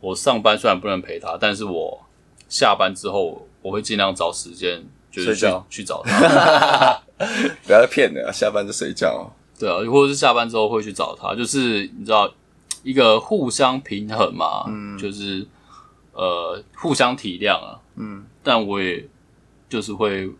[0.00, 2.02] 我上班虽然不能陪他，但是我
[2.48, 7.00] 下班之后我会尽量找时间，就是去睡觉去找他。
[7.64, 9.30] 不要再骗了，下班就睡觉。
[9.58, 12.28] 对啊，或者是下班之后会去找他，就是你知道
[12.84, 15.44] 一个互相平衡嘛，嗯就是
[16.12, 19.08] 呃互相体谅啊，嗯，但我也
[19.68, 20.30] 就是会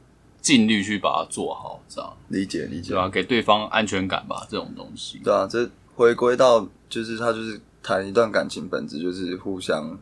[0.41, 2.97] 尽力去把它做好，这样理解理解对。
[2.97, 5.19] 吧、给对方安全感吧，这种东西。
[5.25, 9.99] 对啊，这回归到就是他就是谈一段感情本质就是互相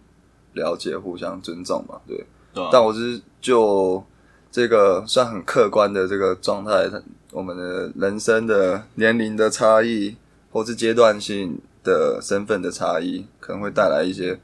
[0.55, 2.27] 了解、互相尊重嘛，对。
[2.53, 4.05] 对啊但我是就
[4.51, 7.01] 这个算很客观的这个状态，它
[7.31, 10.17] 我们的人生的年龄的差异，
[10.51, 14.39] 或是阶段性的身份的差异，可能会带来一些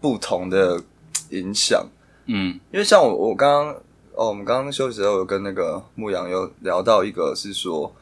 [0.00, 0.82] 不同的
[1.30, 1.86] 影响。
[2.26, 3.74] 嗯因为像我我刚刚
[4.14, 7.92] 哦，我们刚刚休息的时候有跟那个牧羊有聊到一个是说，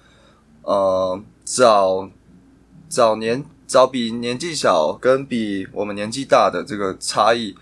[0.62, 2.10] 呃，早
[2.88, 7.54] 早年早比年纪小跟比我们年纪大的这个差异，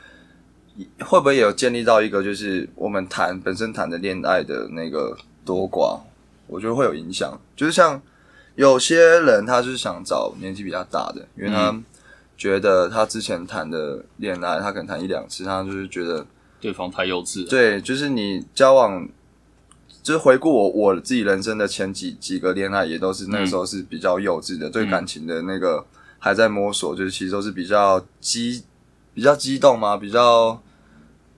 [1.00, 6.00] 会不会也有建立到一个就是我们谈本身谈的恋爱的那个多寡？
[6.46, 7.38] 我觉得会有影响。
[7.54, 8.00] 就是像
[8.59, 11.81] 有些人他就是想找年纪比较大的，因为他
[12.37, 16.27] 觉得他之前谈的恋爱，他可能谈一两次，他就是觉得
[16.61, 17.49] 对方太幼稚了。
[17.49, 19.09] 对，就是你交往，
[20.03, 25.87] 就是回顾我我自己人生的前几几个恋爱，也都是那个时候是比较幼稚的，对感情的那个
[26.18, 28.64] 还在摸索，就是其实都是比较激
[29.14, 30.61] 比较激动嘛，比较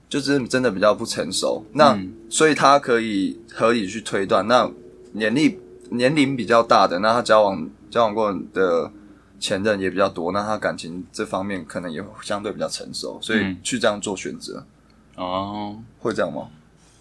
[0.09, 1.63] 就是真的比较不成熟。
[1.73, 4.71] 那、嗯所以他可以合理去推断，那
[5.11, 5.59] 年龄
[5.91, 8.91] 年龄比较大的，那他交往交往过的
[9.39, 14.65] 前任也比较多，那他感情这方面可能也相对比较成熟，所以嗯去这样做选择，
[15.15, 16.47] 哦，会这样吗？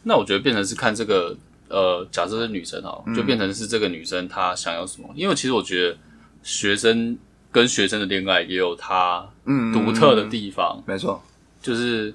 [0.02, 1.36] 那我觉得变成是看这个
[1.68, 3.14] 呃，假设是女生哈，嗯。
[3.14, 5.08] 就变成是这个女生她想要什么。
[5.14, 5.96] 因为其实我觉得
[6.42, 7.16] 学生
[7.52, 9.72] 跟学生的恋爱也有它嗯。
[9.72, 11.22] 独特的地方，没错，
[11.60, 12.12] 就是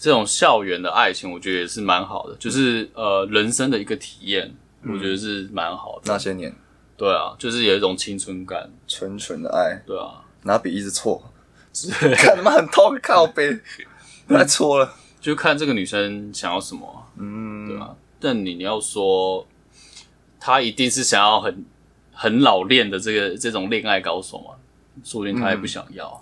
[0.00, 4.52] 这种校园的爱情，我觉得也是蛮好的，就是呃人生的一个体验，
[4.92, 6.12] 我觉得是蛮好的。
[6.12, 6.54] 那些年。
[6.96, 11.22] 对啊，就是有一种青春感，纯纯的爱，对啊，拿笔一直错，
[12.16, 13.56] 看他妈很痛， 靠背，
[14.28, 17.94] 太错了，就看这个女生想要什么啊，嗯，对啊。
[18.18, 19.46] 但你你要说，
[20.40, 21.64] 她一定是想要很
[22.12, 24.56] 很老练的这个这种恋爱高手嘛？
[25.04, 26.20] 说不定她也不想要，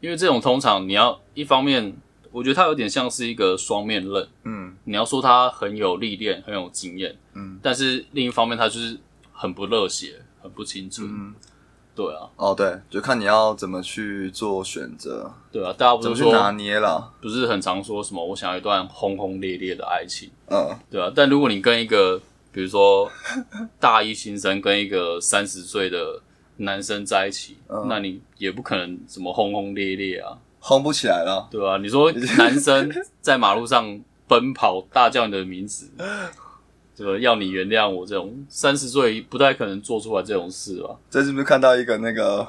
[0.00, 1.96] 因为这种通常你要一方面，
[2.30, 4.28] 我觉得他有点像是一个双面刃。
[4.44, 4.76] 嗯。
[4.84, 8.98] 你要说他很有历练、很有经验，嗯，但是另一方面他就是
[9.32, 11.02] 很不热血、很不清楚。
[11.04, 11.34] 嗯，
[11.94, 20.76] 对啊，哦对，就看你要怎么去做选择，对啊，大家不是怎么去拿捏了，不是很常说什么我想要一段轰轰烈烈的爱情，嗯。
[20.90, 22.20] 对啊，但如果你跟一个
[22.52, 23.10] 比如说
[23.80, 26.22] 大一新生跟一个三十岁的
[26.58, 27.86] 男生在一起，嗯。
[27.88, 35.88] 那你也不可能什么轰轰烈烈啊，轰不起来了，对吧、你说 男生在马路上奔跑大叫你的名字，
[36.96, 37.16] 对吧？
[37.20, 40.96] 要你原谅我这种三十岁不太可能做出来这种事吧？
[41.08, 42.44] 这是不是看到一个那个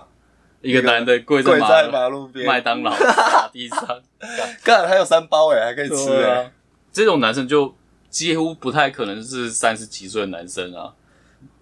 [0.62, 4.02] 一个男的跪在跪在马路边，麦当劳打地上，
[4.66, 6.50] 干还有三包哎，还可以吃啊，
[6.92, 7.76] 这种男生就
[8.10, 10.92] 几乎不太可能是三十几岁的男生啊。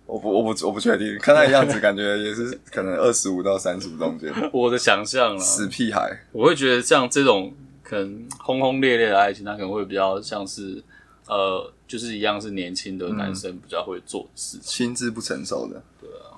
[0.05, 10.83] 我不我不我不确定，看他的样子，感觉也是可能二十五到三十五中间， 我的想象啦，死屁孩，我会觉得像这种可能轰轰烈烈的爱情，它可能会比较像是
[11.27, 16.37] 呃，就是一样是年轻的男生比较会做的事情，心智不成熟的，对啊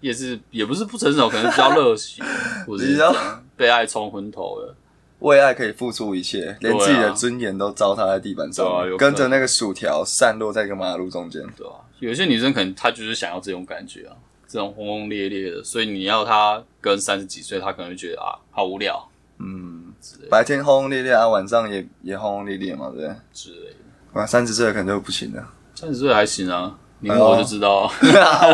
[0.00, 2.22] 也是也不是不成熟，可能比较热血，
[2.66, 3.14] 或者是比较
[3.56, 4.74] 被爱冲昏头了。
[5.20, 8.66] 为爱可以付出一切，连自己的尊严都糟蹋在地板上
[8.98, 11.40] 跟着那个薯条散落在一个马路中间。
[11.56, 14.12] 对吧、有些女生可能她就是想要这种感觉啊，
[14.48, 23.14] 这种轰轰烈烈的，所以你要她跟三十几岁，她可能会觉得啊，好无聊嗯之类，白天轰轰烈烈啊，晚上也也轰轰烈烈嘛，对不对？
[23.32, 23.76] 之类的。
[24.14, 25.46] 哇，三十岁可能就不行了。
[25.74, 27.90] 三十岁还行啊，你问我就知道。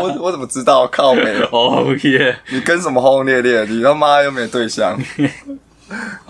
[0.02, 0.86] 我我怎么知道？
[0.88, 1.46] 靠没有。
[1.52, 2.36] 哦 耶！
[2.50, 3.64] 你跟什么轰轰烈烈？
[3.66, 4.98] 你他妈又没对象，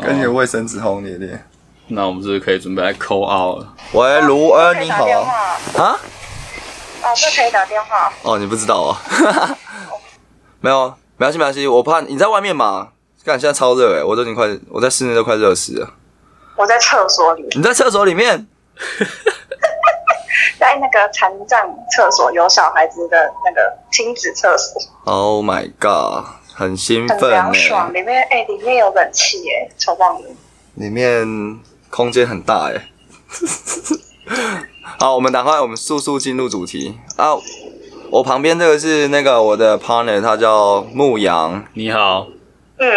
[0.00, 1.42] 跟你的卫生纸轰轰烈烈。
[1.88, 3.74] 那我们是不是可以准备来扣 out 了？
[3.92, 5.06] 喂，卢恩，你好
[5.76, 5.98] 啊？
[7.02, 8.12] 哦，这可以打电话。
[8.22, 9.00] 哦，你不知道啊？
[10.60, 11.66] 没有，没关系，没关系。
[11.66, 12.88] 我怕你在外面嘛。
[13.24, 15.94] 干，现在超热哎，我都已经快，我在室内都快热死了。
[16.56, 18.46] 我在厕所里，你在厕所里面？
[20.58, 21.60] 在那个残障
[21.94, 27.88] 厕所，有小孩子的那个亲子厕所，Oh my god，很兴很奋凉爽。
[27.88, 30.28] 哎，里面哎、里面有冷气哎，超棒的。
[30.74, 31.60] 里面
[31.90, 32.88] 空间很大哎。
[35.00, 37.34] 好，我们赶快，我们速速进入主题啊！
[38.10, 41.64] 我旁边这个是那个我的 partner，他叫牧羊。
[41.74, 42.26] 你好，
[42.78, 42.88] 嗯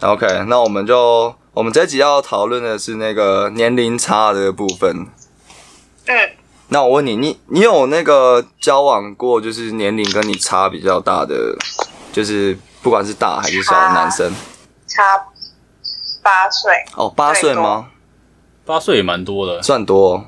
[0.00, 5.06] ，OK，那我们就我们这集要讨论的是那个年龄差的部分。
[6.06, 6.30] 嗯，
[6.68, 11.56] 那我问你，你你有那个交往过，就是年龄跟你差比较大的，
[12.12, 14.30] 就是不管是大还是小的男生？
[14.86, 15.02] 差
[16.22, 17.88] 八岁，哦，八岁吗？
[18.66, 19.62] 八岁也蛮多的。
[19.62, 20.26] 算多，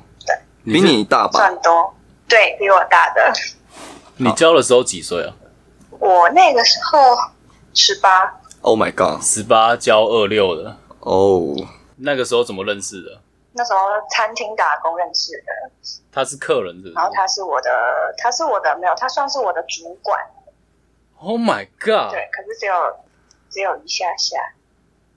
[0.63, 1.33] 比你大吧？
[1.33, 1.93] 算多，
[2.27, 3.33] 对比我大的。
[4.17, 5.35] 你交的时候几岁啊？
[5.99, 7.17] 我那个时候
[7.73, 9.21] 十八，Oh my god！
[9.21, 11.55] 十八交二六的，哦，
[11.97, 13.21] 那个时候怎么认识的？
[13.53, 17.69] 那时候餐厅打工认识的，他是客人是不是然后他是我的，
[18.17, 20.19] 他是我的没有，他算是我的主管
[21.19, 22.11] ，？Oh my god！
[22.11, 22.73] 对，可是只有
[23.49, 24.37] 只有一下下，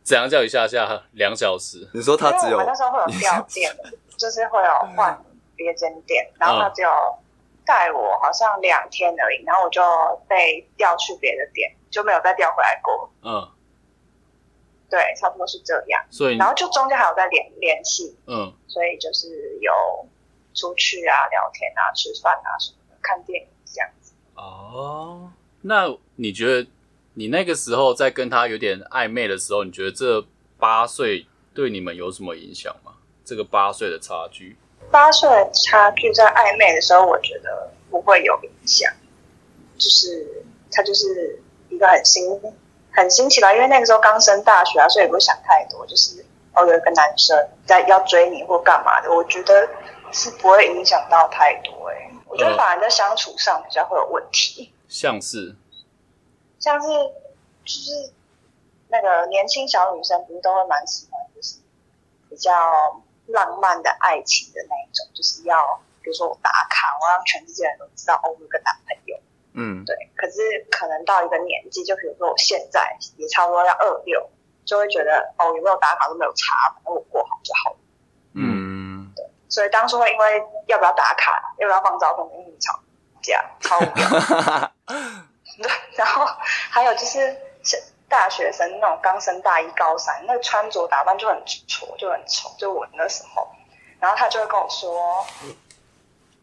[0.03, 1.89] 怎样叫一下下两小时？
[1.95, 3.75] 你说他只有我们那时候会有调店，
[4.17, 5.19] 就是会有换
[5.57, 6.91] 别间店，然后他只有
[7.65, 9.83] 带我好像两天而已，然后我就
[10.29, 13.11] 被调去别的店，就没有再调回来过。
[13.23, 13.49] 嗯，
[14.89, 16.05] 对，差不多是这样。
[16.11, 19.73] 所以然后就中间还有在联联系，嗯，所以就是有
[20.55, 24.13] 出去啊、聊天啊、吃饭啊什么的，看电影这样子。
[24.35, 26.69] 哦，那你觉得
[27.15, 30.25] 你那个时候在跟他有点暧昧的时候，你觉得这
[30.59, 32.93] 八岁对你们有什么影响吗？
[33.25, 34.57] 这个八岁的差距，
[34.91, 38.93] 八岁的差距在暧昧的时候，我觉得不会有影响，
[39.77, 42.41] 就是他就是一个很新
[42.93, 49.69] 很新奇吧，因为那个时候刚升大学啊，所以也不会想太多，就是哦有一个男生在要追你或干嘛的，我觉得
[50.13, 55.55] 是不会影响到太多哎、我觉得嗯反而在相处上比较会有问题，像是？
[56.59, 56.89] 像是
[57.65, 58.11] 就是
[58.89, 61.59] 那个年轻小女生不是都会蛮喜欢，就是
[62.31, 62.51] 比较
[63.29, 69.19] 浪漫的爱情的那一种，就是要比如说我打卡，我让全世界人都知道哦，我有个男朋友。
[69.59, 70.37] 嗯，对，可是
[70.71, 74.29] 可能到一个年纪，就比如说我现在也差不多要二六，
[74.67, 77.79] 就会觉得哦，有没有打卡都没有差，反正我过好就好了。
[78.35, 79.15] 嗯，
[79.49, 82.79] 所以当初会因为要不要打卡，要不要放照片，跟你吵
[83.23, 84.73] 架，超无聊。
[85.57, 86.27] 对，然后
[86.71, 93.47] 还有就是是大学生那种刚升大一、高三，那个穿着打扮就很挫，就很丑，就我那时候，
[93.99, 95.25] 然后他就会跟我说。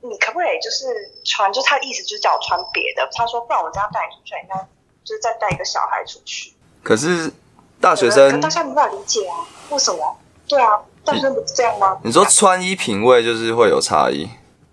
[0.05, 0.85] 你可不可以就是
[1.23, 3.07] 穿，就他的意思就是叫我穿别的。
[3.13, 4.67] 他说不然我这样带你出去，你看
[5.01, 6.53] 就是再带一个小孩出去。
[6.83, 7.31] 可是
[7.79, 10.17] 大学可生大，家没办法理解啊，为什么？
[10.45, 12.01] 对啊，大学生不是这样吗？
[12.03, 14.29] 你说穿衣品味就是会有差异。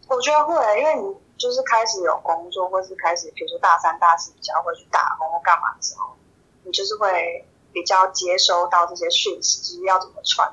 [0.08, 6.10] 我觉得会，因为你就是开始有工作，或是开始比如说大三、大四比较会去打工或干嘛的时候，
[6.64, 10.48] 你就是会比较接收到这些讯息，就是要怎么穿。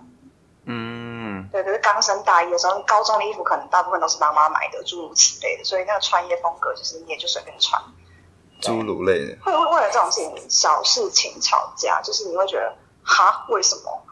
[0.65, 7.81] 嗯，对，可是刚升大一的时候，高中的衣服可能大部分都是妈妈买的，诸如此类的，所以那个穿衣风格就是你也就随便穿。
[8.61, 9.37] 诸如类的。
[9.41, 14.03] 会会为了这种事情小事情吵架，就是你会觉得哈为什么？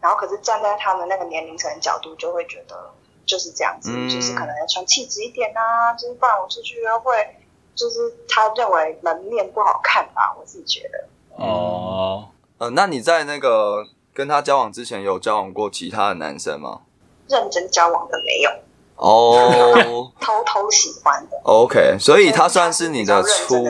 [0.00, 2.92] 然后可是站在他们那个年龄层的角度，就会觉得
[3.26, 7.36] 就是这样子，嗯就是可能要穿气质一点啊，就是不然我出去约会，
[7.74, 11.08] 就是他认为门面不好看吧，我自己觉得。
[11.36, 16.80] 哦，呃，那你在那个跟他交往之前有交往过其他的男生吗？
[17.28, 18.50] 认真交往的没有，
[18.96, 23.64] 哦 偷偷喜欢的，，OK，所以他算是你的初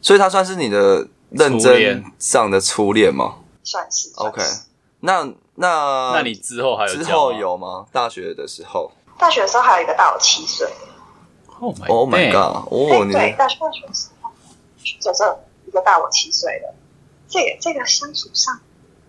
[0.00, 4.40] 所以他算是你的认真上的初恋吗算是？OK，
[5.00, 7.86] 那那那你之后还有之后有吗？
[7.92, 10.66] 大学的时候大学的时候还有一个大我七岁
[11.60, 12.72] ，？Oh my damn god！
[12.72, 14.30] 哦，哎，你对，大学大学的时候，
[15.04, 16.74] 有时候一个大我七岁的，
[17.28, 18.60] 这个这个相处上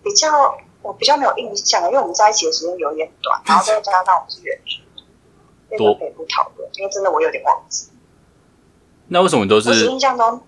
[0.02, 5.02] 比较我比较没有印象，因为我们在一起的时间有点短，然后再加上我们是远距离，
[5.70, 7.88] 这个多可以不讨论，因为真的我有点忘记。
[9.08, 9.74] 那为什么都是我？
[9.74, 10.40] 印象中，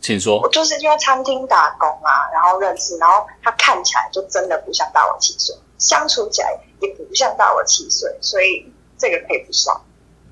[0.00, 0.48] 请说我。
[0.48, 9.76] 就是因为餐厅打工啊，然后认识，然后他看起来就真的不像大我七岁，相处起来也不像大我七岁，所以这个可以不算。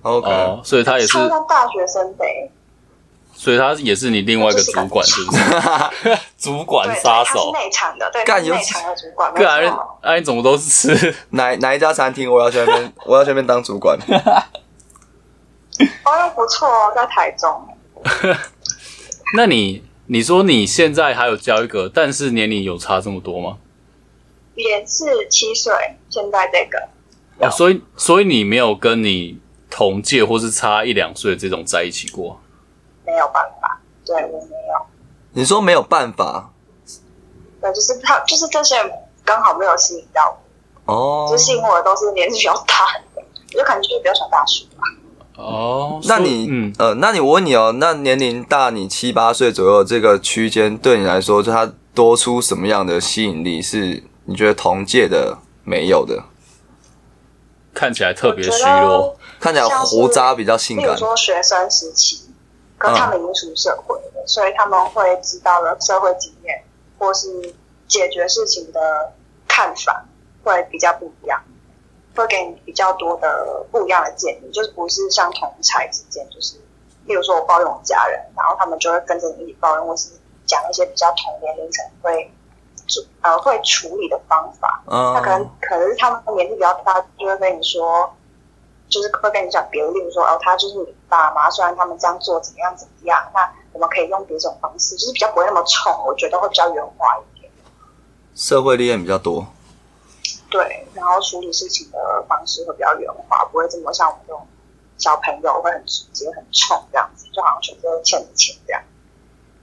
[0.02, 2.52] OK，、哦，所以他也是，超像大学生呗欸。
[3.46, 5.38] 所以他也是你另外一个主管，是不是？
[6.36, 7.52] 主管对，杀手。
[7.52, 11.14] 内场的，对，干有内场的主管，没个人错。，哎，你怎么都是吃？
[11.30, 13.96] 哪哪一家餐厅我要去那边， 我要去那边当主管。
[14.08, 14.42] 哦，
[16.34, 17.68] 不错哦，在台中。
[19.36, 23.58] 那你你说你现在还有教一个，但是年龄有差这么多吗？
[24.56, 25.72] 也是七岁，
[26.10, 29.38] 现在这个哦，所以所以你没有跟你
[29.70, 32.40] 同届或是差一两岁的这种在一起过？
[33.06, 34.86] 没有办法，对我没有，
[35.32, 36.50] 你说没有办法
[37.60, 38.92] 对，就是他，就是这些人
[39.24, 40.36] 刚好没有吸引到
[40.84, 41.36] 我，哦就？
[41.36, 43.22] 吸引我的都是年纪比较大的，
[43.54, 44.82] 我就感觉就是比较喜欢大叔吧。
[45.36, 53.62] 哦，那你、嗯，呃，那你我问你哦，那年龄大你七八岁左右这个区间，对你来说，就它多出什么样的吸引力？
[53.62, 56.24] 是你觉得同届的没有的？
[57.74, 59.16] 看起来特别虚弱。
[59.38, 60.96] 看起来胡渣比较性感。
[60.96, 62.25] 说学生时期，
[62.78, 66.62] 可是他们已经属于社会了，所以他们会知道了社会经验
[66.98, 67.54] 或是
[67.88, 69.12] 解决事情的
[69.48, 70.04] 看法
[70.44, 71.42] 会比较不一样，
[72.14, 76.56] 会给你比较多的不一样的建议，就是不是像同才之间，就是
[77.06, 80.10] 例如说我抱怨我家人，然后他们就会跟着你一起抱怨，或是
[80.46, 82.30] 讲一些比较同年龄层会
[82.86, 88.12] 处呃会处理的方法，那可能嗯，可能是他们年纪比较大，就会跟你说，
[88.88, 93.40] 就是会跟你讲别的，例如说哦，他就是你爸妈，虽然他们这样做怎么样怎么样，那
[93.72, 97.50] 我们可以用别种方式，就是比较不会那么冲，我觉得会比较圆滑一点。
[98.34, 99.46] 社会历练比较多。
[100.48, 104.46] 对，然后处理事情的方式会比较圆滑，不会这么像我们这种
[104.96, 108.82] 小朋友会很直接、很冲这样子，就好像全部都欠你钱这样。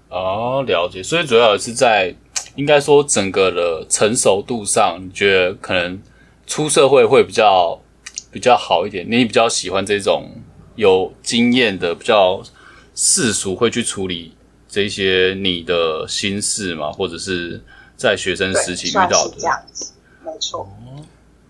[0.09, 1.01] 哦，了解。
[1.01, 2.13] 所以主要也是在，
[2.55, 6.01] 应该说整个的成熟度上，你觉得可能
[6.45, 7.79] 出社会会比较
[8.33, 9.05] 比较好一点？
[9.07, 10.31] 你比较喜欢这种
[10.75, 12.41] 有经验的、比较
[12.95, 14.35] 世俗会去处理
[14.67, 17.61] 这些你的心事嘛，或者是
[17.95, 19.45] 在学生，时期遇到的这？
[19.45, 19.93] 样子，
[20.25, 20.67] 没错。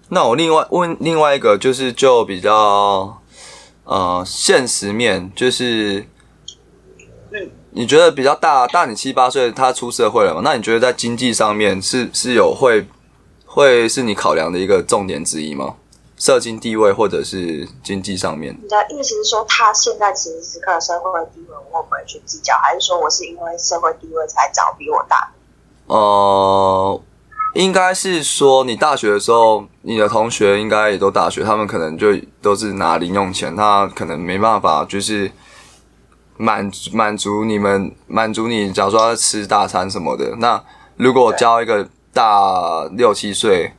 [0.09, 3.21] 那我另外问另外一个，就是就比较
[3.85, 6.05] 呃现实面，就是，
[7.71, 10.41] 你觉得比较大大你七八岁，他出社会了嘛？
[10.43, 12.85] 那你觉得在经济上面是是有会
[13.45, 15.75] 会是你考量的一个重点之一吗？
[16.23, 18.57] 社经地位或者是经济上面？
[18.61, 22.57] 你的意思是说，他现在此时此刻的社会地位，我会不会去计较？
[22.63, 25.93] 还是说我是因为社会地位才找比我大的？
[25.93, 27.01] 呃，
[27.55, 35.29] 应该是说你大学的时候，你的同学应该也都大学，他们可能就都是拿零用钱，他可能没办法就是
[36.37, 40.33] 满满足你们满足你，假如说要吃大餐什么的。
[40.37, 40.63] 那
[40.95, 43.73] 如果我教一个大六七岁，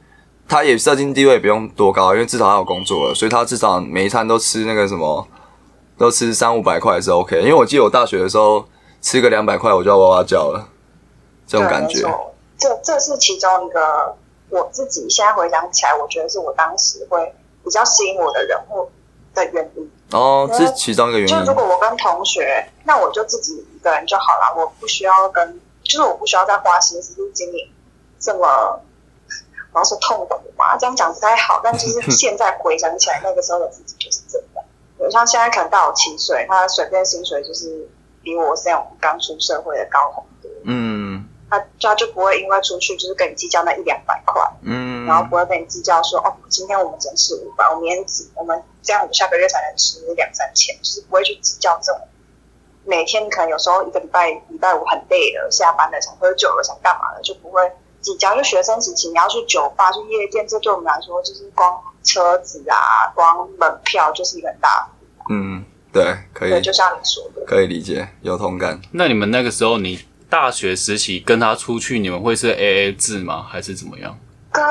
[0.55, 5.27] 他也社经地位不用多高，因为至少他有工作了，所以他至少每一餐都吃那个什么，
[5.99, 7.41] 都吃三五百块是 OK。
[7.41, 8.65] 因为我记得我大学的时候
[9.03, 10.69] 吃个两百块我就要哇哇叫了，
[11.45, 12.09] 这种感觉。
[12.57, 14.15] 这这是其中一个
[14.49, 17.35] 我自己现在回想起来，我觉得是我当时会
[17.65, 18.89] 比较吸引我的人物
[19.35, 19.91] 的原因。
[20.13, 21.53] 哦，这是其中一个原因就如。
[21.53, 27.69] 果我跟同学，那我就自己一个人就好了，我不需要跟，就是我不需要再花心思去经营
[28.21, 28.81] 这么，
[29.75, 34.65] 我要说痛苦嘛，这样讲不太好，但就是 现在回想起来，那个时候的自己就是这样。
[35.01, 37.87] 有像现在可能大我七岁，他随便薪水就是
[38.23, 52.01] 比我这种刚出社会的高很多，嗯他他就不会因为出去就是跟你计较那一两百块，嗯，然后不会跟你计较说哦，今天我们只能吃五百，我明天只我们这样，我们下个月才能吃两三千，就是不会去计较这种。
[52.87, 57.71] 每天可能有时候一个礼拜礼拜五很累了，下班了想喝酒了想干嘛了，就不会
[58.05, 58.37] 计较。
[58.37, 68.81] 就学生时期你要去酒吧去夜店，这对我们来说就是光车子啊，光门票就是一个很大的嗯，对，可对，以就像你说的，可以理解，有同感。
[68.93, 69.99] 那你们那个时候，你
[70.29, 73.43] 大学时期跟他出去，你们会是 A A 制吗？
[73.49, 74.17] 还是怎么样？
[74.53, 74.63] 跟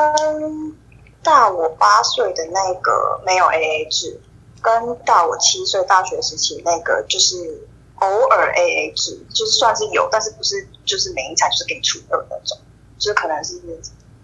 [1.23, 4.19] 大我八岁的那个没有 AA 制，
[4.61, 12.57] 跟大我七岁大学时期那个就是偶尔 AA 制，就是算是有，但是不是就是每一场就是给你出二那种，
[12.98, 13.60] 就是可能是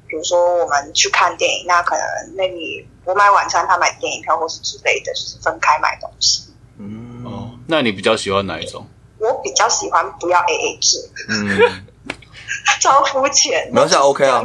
[0.07, 6.51] 比如说我们去看电影，那可能 maybe 我买晚餐，他买电影票或是之类的，就是分开买东西。
[6.77, 8.87] 嗯哦，那你比较喜欢哪一种？
[9.19, 10.97] 我比较喜欢不要 AA 制，
[11.29, 11.59] 嗯，
[12.79, 13.67] 超肤浅。
[13.71, 14.41] 没关系啊，OK 啊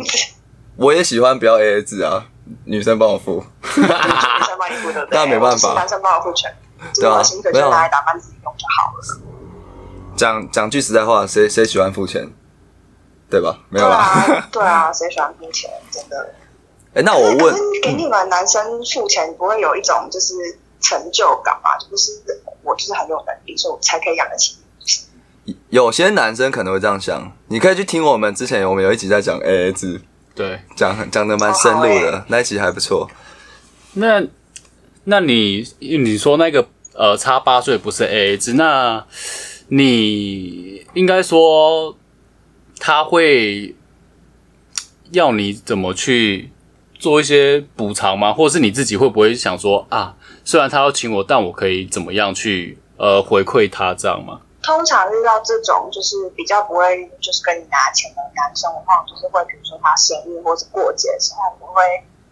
[0.76, 2.26] 我也喜欢不要 AA 制啊，
[2.64, 3.44] 女生帮我付。
[3.76, 3.88] 女生
[4.58, 5.06] 帮你付的？
[5.12, 6.52] 那没办法男生帮我付全，
[6.92, 9.22] 就是对啊薪水就拿来打扮自己用就好了。
[10.16, 12.28] 讲讲句实在话，谁谁喜欢付钱，
[13.30, 13.58] 对吧？
[13.68, 13.96] 没有啦。
[13.96, 15.70] 啊，对啊，谁喜欢付钱？
[15.90, 16.34] 真的。
[16.94, 20.34] 哎、那我问给你们男生付钱，不会有一种就是
[20.80, 22.12] 成就感吗，就是
[22.62, 24.56] 我就是很有能力，所以我才可以养得起。
[25.70, 30.00] 有些男生可能会这样想，你可以去听我们之前我们有一集在讲 AA 制，
[30.34, 33.10] 对，讲讲的蛮深入的，那一集还不错。
[33.94, 34.22] 那
[35.04, 39.04] 那你你说那个呃差八岁不是 A A 制，那
[39.68, 41.96] 你应该说
[42.78, 43.74] 他会
[45.10, 46.50] 要你怎么去
[46.98, 48.32] 做一些补偿吗？
[48.32, 54.40] 或者是你自己会不会想说啊，虽然他要请我，但我可以怎么样去呃回馈他这样吗？
[54.62, 61.82] 通常遇到这种就是比较不会就是跟你拿钱的男生，我通常就是会比如说他生日或是过节的时候，我会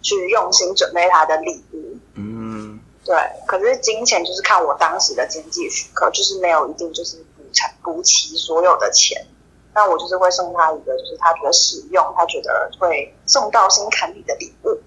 [0.00, 1.98] 去用心准备他的礼物。
[2.14, 3.14] 嗯，对，
[3.46, 9.22] 可是金钱就是看我当时的经济许可，就是没有一定就是补偿补齐所有的钱。
[9.74, 14.78] 那我就是会送他一个，就是他觉得实用，他觉得会送到心坎里的礼物。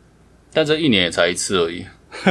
[0.53, 1.85] 但这一年也才一次而已。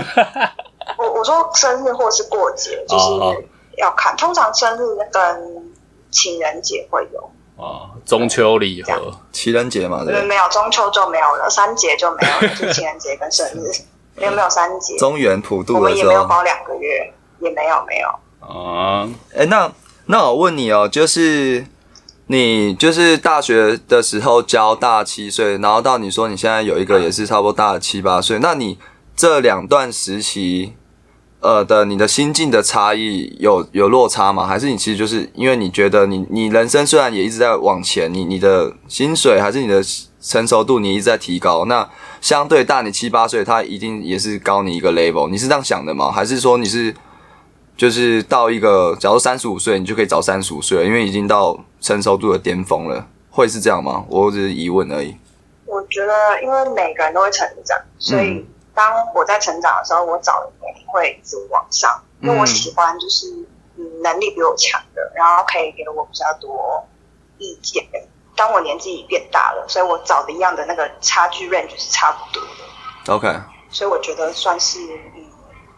[0.99, 3.49] 我我说生日或是过节，就哦哦是
[3.79, 4.17] 要看。
[4.17, 5.73] 通常生日跟
[6.11, 7.31] 情人节会有，
[7.63, 13.71] 啊，中秋礼盒，情人节嘛，对没有中秋就没有了，三节就没有了，就情人节跟生日，
[14.17, 18.09] 没有没有三节，中原普渡我们也没有，包两个月，也没有没有。
[18.41, 19.71] 啊，哎、那
[20.07, 21.67] 那我问你哦，就是
[22.27, 28.79] 你就是大学的时候教大七岁，然后到你说你现在有一个也是差不多大七八岁，那你
[29.15, 30.73] 这两段时期，
[31.41, 34.47] 呃的你的心境的差异有有落差吗？
[34.47, 39.85] 还是你其实就是因为你觉得你你人生虽然也一直在往前，你你的薪水还是你的
[40.19, 41.87] 成熟度你一直在提高，那
[42.23, 46.11] 相对大你七八岁，他一定也是高你一个 level，你是这样想的吗？
[46.11, 46.95] 还是说你是？
[47.77, 54.05] 就是到一个，假如三十五岁，你就可以找三十五岁了，因为已经到成熟度的巅峰了，会是这样吗？
[54.09, 55.17] 我只是疑问而已。
[55.67, 63.27] 我觉得，因为每个人都会成长，所以当我在成长的时候，我找的年龄会一直往上，因为我喜欢就是
[63.77, 66.85] 嗯能力比我强的，然后可以给我比较多
[67.39, 67.85] 意见。
[68.37, 74.79] 当我年纪变大了，所以我找的一样的那个差距 range 是差不多的，OK，所以我觉得算是
[75.17, 75.24] 嗯，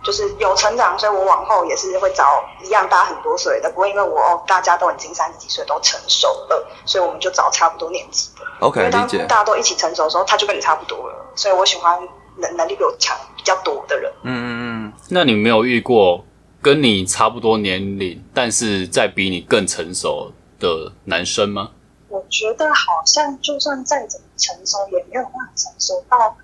[0.07, 2.25] 就是有成长，所以我往后也是会找
[2.63, 8.47] 一样大很多岁的，不会因为我哦大家都已经三十几岁都成熟了，所以我们就找差不多年纪的。
[8.61, 9.05] OK，为当。
[9.27, 11.33] 大家都一起成熟的时候，他就跟你差不多了。
[11.35, 11.99] 所以我喜欢
[12.37, 14.13] 能能力比我强比较多的人。
[14.23, 14.49] 嗯嗯
[14.87, 16.25] 嗯，那你没有遇过
[16.63, 20.31] 跟你差不多年龄，但是在比你更成熟
[20.61, 21.71] 的男生吗？
[22.09, 26.37] 我觉得好像就算再怎么成熟，也没有办法成熟到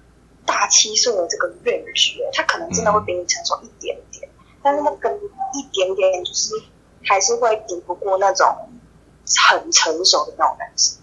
[0.45, 2.21] 大七岁的这个认知。
[2.33, 4.29] 他可能真的会比你成熟一点点，
[4.63, 6.55] 但是那个一点点就是
[7.05, 8.47] 还是会抵不过那种
[9.49, 10.99] 很成熟的那种男生。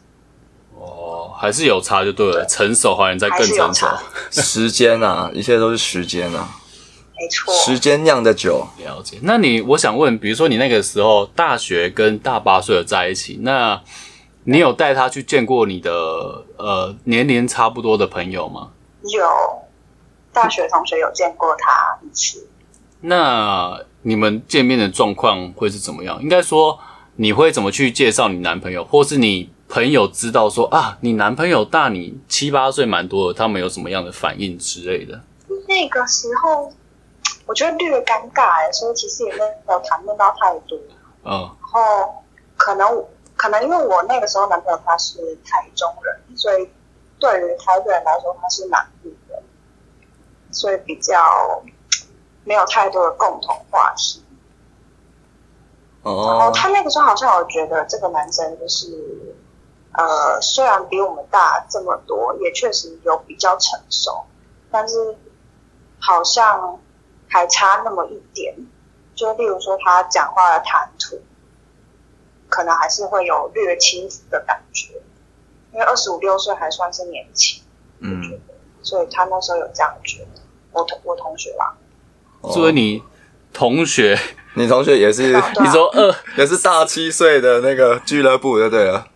[0.75, 3.85] 哦，还是有差就对了，成熟好像在更成熟。
[4.31, 6.47] 时间啊，一切都是时间啊，
[7.17, 8.65] 没错，时间酿的酒。
[8.77, 9.19] 了解。
[9.23, 13.81] 那你，我想问，比如说你那个时候大学跟大八岁的在一起，那
[14.45, 15.91] 你有带他去见过你的
[16.57, 18.69] 呃年龄差不多的朋友吗？
[19.03, 19.27] 有
[20.33, 22.47] 大学同学有见过他一次。
[23.01, 26.21] 那你们见面的状况会是怎么样？
[26.21, 26.77] 应该说
[27.15, 35.21] 你会怎么去介绍你男朋友，或是你朋友知道说啊，你男朋友大你七八岁蛮多的，他们有什么样的反应之类的？
[35.67, 36.73] 那个时候，
[37.45, 39.39] 我觉得略尴尬哎，所以其实也没
[39.69, 40.77] 有谈论到太多。
[41.23, 42.23] 嗯，然后
[42.57, 46.67] 可能可能因为我那个时候男朋友他是台中人，所以
[47.19, 49.43] 对于台北人来说他是南部的，
[50.51, 51.61] 所以比较
[52.43, 54.23] 没有太多的共同话题。
[56.01, 59.35] 然后哦，他那个时候好像我觉得这个男生就是，
[59.91, 64.25] 呃，虽然比我们大这么多，也确实有比较成熟，
[64.71, 65.17] 但是
[65.99, 66.79] 好像
[67.27, 68.55] 还差那么一点。
[69.13, 71.21] 就例如说他讲话的谈吐，
[72.47, 74.98] 可能还是会有略轻浮的感觉，
[75.73, 77.61] 因为二十五六岁还算是年轻，
[77.99, 78.39] 嗯，
[78.81, 80.41] 所以他那时候有这样觉得。
[80.71, 81.73] 我同我同学啦，
[82.41, 83.01] 哦所以你
[83.51, 84.17] 同学，
[84.53, 89.07] 你同学也是你说二 也是大七岁的那个俱乐部就对了。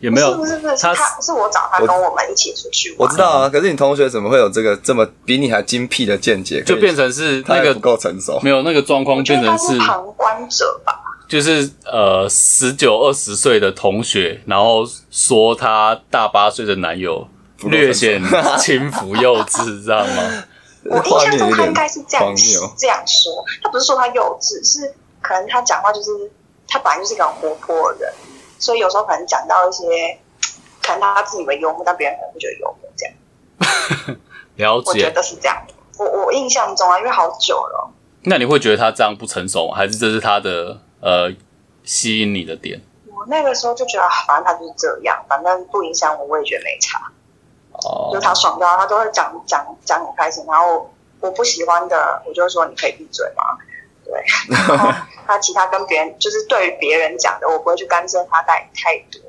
[0.00, 0.30] 有没有？
[0.30, 0.76] 是不是不是？
[0.76, 6.62] 他他是我找他跟我们一起出去玩，我知道啊，可是你同学怎么会有这个这么比你还精辟的见解？
[6.64, 8.38] 就变成是那个不够成熟。
[8.42, 11.05] 没有那个状况变成是是旁观者吧。
[11.28, 17.26] 就是呃十九二十岁的同学，然后说她大八岁的男友
[17.64, 18.22] 略显
[18.58, 20.44] 轻浮幼稚，知道吗？
[20.88, 22.32] 我印象中他应该是这样
[22.78, 26.10] 这样说，他不是说他幼稚，是可能他讲话就是
[26.68, 28.14] 他本来就是一个很活泼的人，
[28.60, 30.16] 所以有时候可能讲到一些，
[30.80, 34.18] 可能他自以为幽默，但别人可能不觉得幽默，这样。
[34.56, 35.60] 了我觉解，得是这样。
[35.98, 37.90] 我我印象中啊，因为好久了，
[38.22, 39.74] 那你会觉得他这样不成熟吗？
[39.76, 41.32] 还是这是他的呃
[41.84, 42.82] 吸引你的点？
[43.06, 47.00] 我那个时候就觉得，啊反正他就是这样，反正不影响我，我也觉得没差。
[47.72, 50.44] 哦就他爽到，他都会讲讲讲很开心。
[50.48, 50.90] 然后
[51.20, 53.42] 我不喜欢的，我就会说你可以闭嘴嘛？
[54.04, 54.14] 对。
[54.50, 54.90] 然后
[55.26, 59.20] 他其他跟别人，就是对于别人讲的，我不会去干涉他带太多，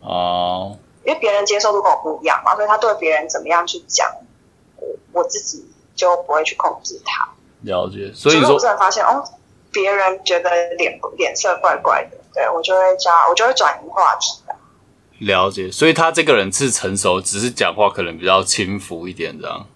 [0.00, 4.10] 哦，因为别人接受度跟我不一样嘛，所以他对别人怎么样去讲，
[4.76, 5.64] 我我自己
[5.94, 7.28] 就不会去控制他。
[7.62, 8.12] 了解。
[8.14, 9.24] 所以说我真的发现哦，
[9.72, 14.54] 别人觉得脸脸色怪怪的，对我就会加，我就会转移话题的。
[15.18, 19.66] 了解，所以他这个人是成熟，只是讲话可能比较轻浮一点这样。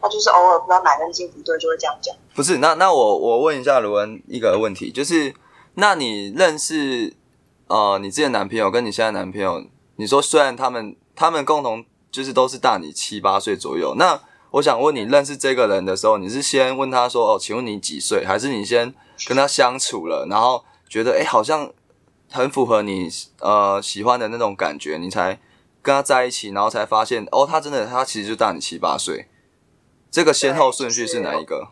[0.00, 2.14] 他就是偶尔不知道哪根筋不对，就会这样讲。
[2.34, 5.34] 不是，那那我我问一下卢恩一个问题，就是
[5.74, 7.14] 那你认识
[7.68, 9.62] 呃你之前男朋友跟你现在男朋友，
[9.96, 14.20] 你说虽然他们他们共同就是都是大你七八岁左右，那
[14.52, 18.92] 我想问你认识这个人的时候，你是先问他说哦，请问你几岁，还是你先
[19.26, 21.72] 跟他相处了，然后觉得诶好像
[22.30, 23.08] 很符合你
[23.40, 25.38] 呃喜欢的那种感觉，你才
[25.82, 29.28] 跟他在一起，然后才发现哦，他真的他其实就大你七八岁，
[30.10, 31.68] 这个先后顺序是哪一个？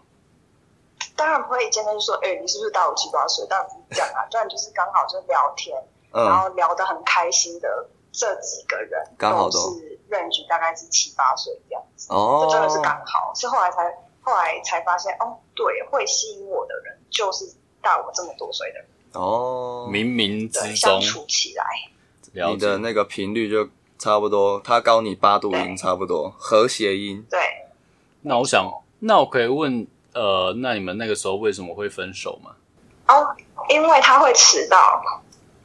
[1.16, 3.46] 当然不会一见面就说，哎、你是不是大我七八岁？
[3.48, 5.76] 当然不是这样啊，当然就是刚好就聊天，
[6.12, 9.58] 然嗯，后聊得很开心的这几个人，刚好都。
[9.78, 13.94] 是 range 大概是七八岁这样子，哦，这真的是刚好，是后来才
[14.28, 17.46] 后来才发现，哦，对，会吸引我的人就是
[17.80, 20.76] 大我这么多岁的人，哦，冥冥，之中。
[20.76, 21.64] 相处起来，
[22.50, 27.24] 你的那个频率就差不多，他高你八度音差不多，和谐音。
[27.30, 27.40] 对，
[28.20, 32.50] 那我想，那我可以问，呃，那你们那个时候为什么会分手吗？
[33.08, 33.34] 哦，
[33.70, 35.02] 因为他会迟到，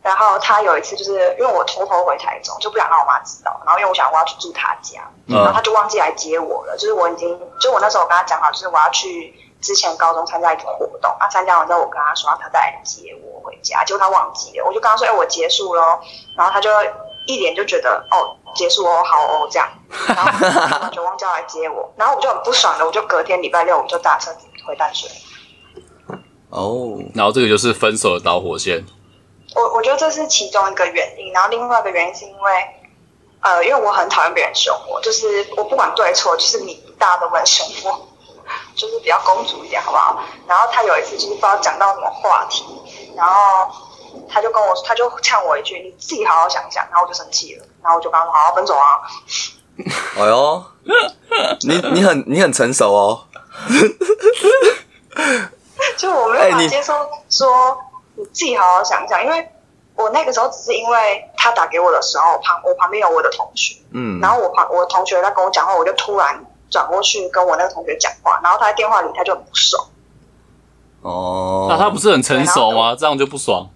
[0.03, 6.75] 然后他有一次就是因为我偷偷回台中，就不想让我妈知道，然后因为我想我要去住他家，嗯然后他就忘记来接我了。
[6.77, 15.97] 就是我已经，就我那时候我跟他讲好，就是我要去之前高中参加一个活动，啊，参加完之后我跟他说他再来接我回家，结果他忘记了，我就跟他说，哎、我结束喽，
[16.37, 16.69] 然后他就
[17.25, 19.69] 一脸就觉得哦结束哦，好哦这样，
[20.07, 24.31] 然后完全忘记要来接我，然后我就很不爽的，我就隔天礼拜六我就打车
[24.67, 25.09] 回淡水。
[26.49, 28.85] 哦，然后这个就是分手的导火线。
[29.55, 32.51] 我我觉得这是其中一个原因，然后另外一个原因是因为，
[33.41, 38.07] 呃，因为我很讨厌别人凶我，就是我不管对错，就是你大家都不能凶我，
[38.75, 40.23] 就是比较公主一点，好不好？
[40.47, 42.63] 然后他有一次就是不知道讲到什么话题，
[43.15, 43.69] 然后
[44.29, 49.01] 他就跟我，他就呛我一句：“你自己好好想想。”然后我就生气了，然后我就跟他说：“好好分手啊。
[50.17, 50.63] 哎呦，
[51.61, 53.27] 你你很你很成熟哦。
[55.97, 56.93] ”就我没有法接受
[57.29, 57.77] 说
[58.15, 59.47] 你自己好好想想，因为
[59.95, 63.75] 我那个时候只是因为他打给我的时候，旁我旁边有我的同学。
[63.91, 69.85] 嗯，然后我旁我同学在跟我讲话，我就突然转过去跟我那个同学讲话，然后他在电话里他就很不爽，
[71.01, 72.95] 哦，那他不是很成熟吗？
[72.95, 73.69] 这样就不爽。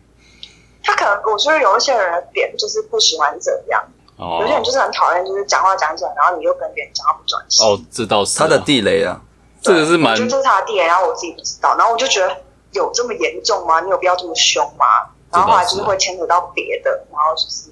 [0.83, 3.83] 他可能我觉得有一些人的点就是不喜欢这样，
[4.17, 7.65] 哦有些人就是很讨厌，就是讲话讲讲，然后你又跟别人讲话不专心。
[7.65, 9.21] 哦，这倒是啊他的地雷啊。
[9.59, 12.37] 这个是蛮我觉得这是他的地雷，然后我自己不知道，然后我就觉得
[12.77, 13.81] 有这么严重吗？
[13.81, 14.85] 你有必要这么凶吗？
[15.29, 17.69] 然后后来就是会牵扯到别的，然后就是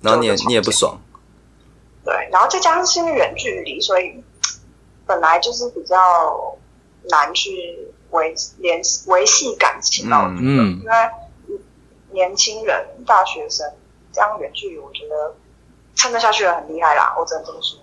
[0.00, 0.98] 然后你也你也不爽，
[2.04, 4.24] 对，然后再加上是因为远距离，所以
[5.06, 6.56] 本来就是比较
[7.10, 7.50] 难去
[8.10, 10.22] 维联维系感情吧。
[10.22, 11.60] 我觉得嗯因为
[12.12, 13.70] 年轻人、大学生
[14.10, 15.34] 这样远距离，我觉得
[15.94, 17.14] 撑得下去的很厉害啦。
[17.18, 17.78] 我只能这么说，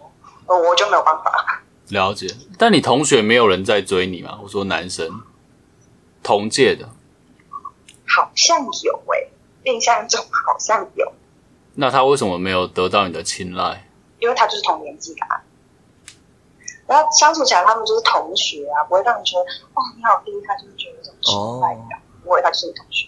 [0.48, 1.62] 呃，我就没有办法。
[1.90, 2.28] 了解。
[2.58, 4.40] 但你同学没有人在追你吗？
[4.42, 5.22] 我说男生，
[6.26, 6.90] 同届的，
[8.08, 9.30] 好像有诶、
[9.66, 11.14] 印象中好像有，
[11.76, 13.88] 那他为什么没有得到你的青睐？
[14.18, 15.44] 因为他就是同年纪的、啊。
[16.88, 19.44] 然后相处起来，他们就是同学啊，不会让你觉得
[19.76, 22.02] 哦你好厉害，就是觉得有种崇拜感。
[22.24, 23.08] 不会，他就是你同学。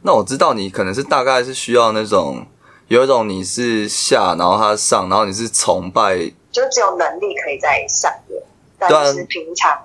[0.00, 2.46] 那我知道你可能是大概是需要那种
[2.88, 6.16] 有一种你是下，然后他上，然后你是崇拜
[6.50, 8.42] 就是只有能力可以在上面，
[8.78, 9.78] 但是平常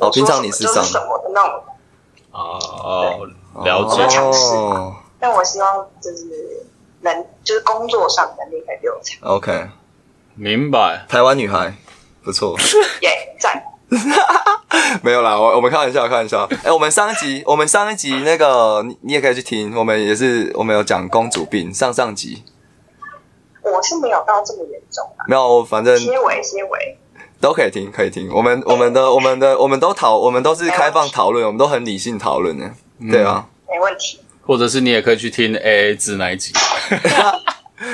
[0.00, 1.62] 哦平常你是上什么的那种。
[2.32, 3.26] 哦，
[3.64, 4.16] 了我在解。
[4.16, 6.66] 尝试哦但我希望就是
[7.00, 9.68] 能就是工作上能力可以比我强，OK，
[10.34, 11.06] 明白。
[11.08, 11.74] 台湾女孩
[12.22, 12.56] 不错。
[13.02, 13.62] 耶、赞！
[15.02, 16.48] 没有啦，我我们开玩笑，开玩笑。
[16.64, 22.42] 哎、我们上一集，我们上一集那个你你也可以去听，我们也是我们有讲公主病，上上集
[23.62, 26.98] 我是没有到这么严重啦，没有，反正些微些微，
[27.44, 28.30] 都可以听，可以听。
[28.32, 32.70] 我们我们的我们的我们都讨，我们都是开放讨论，我们都很理性讨论的，
[33.10, 33.46] 对啊。
[33.68, 34.18] 没问题。
[34.46, 36.54] 或者是你也可以去听 A A 制那一集。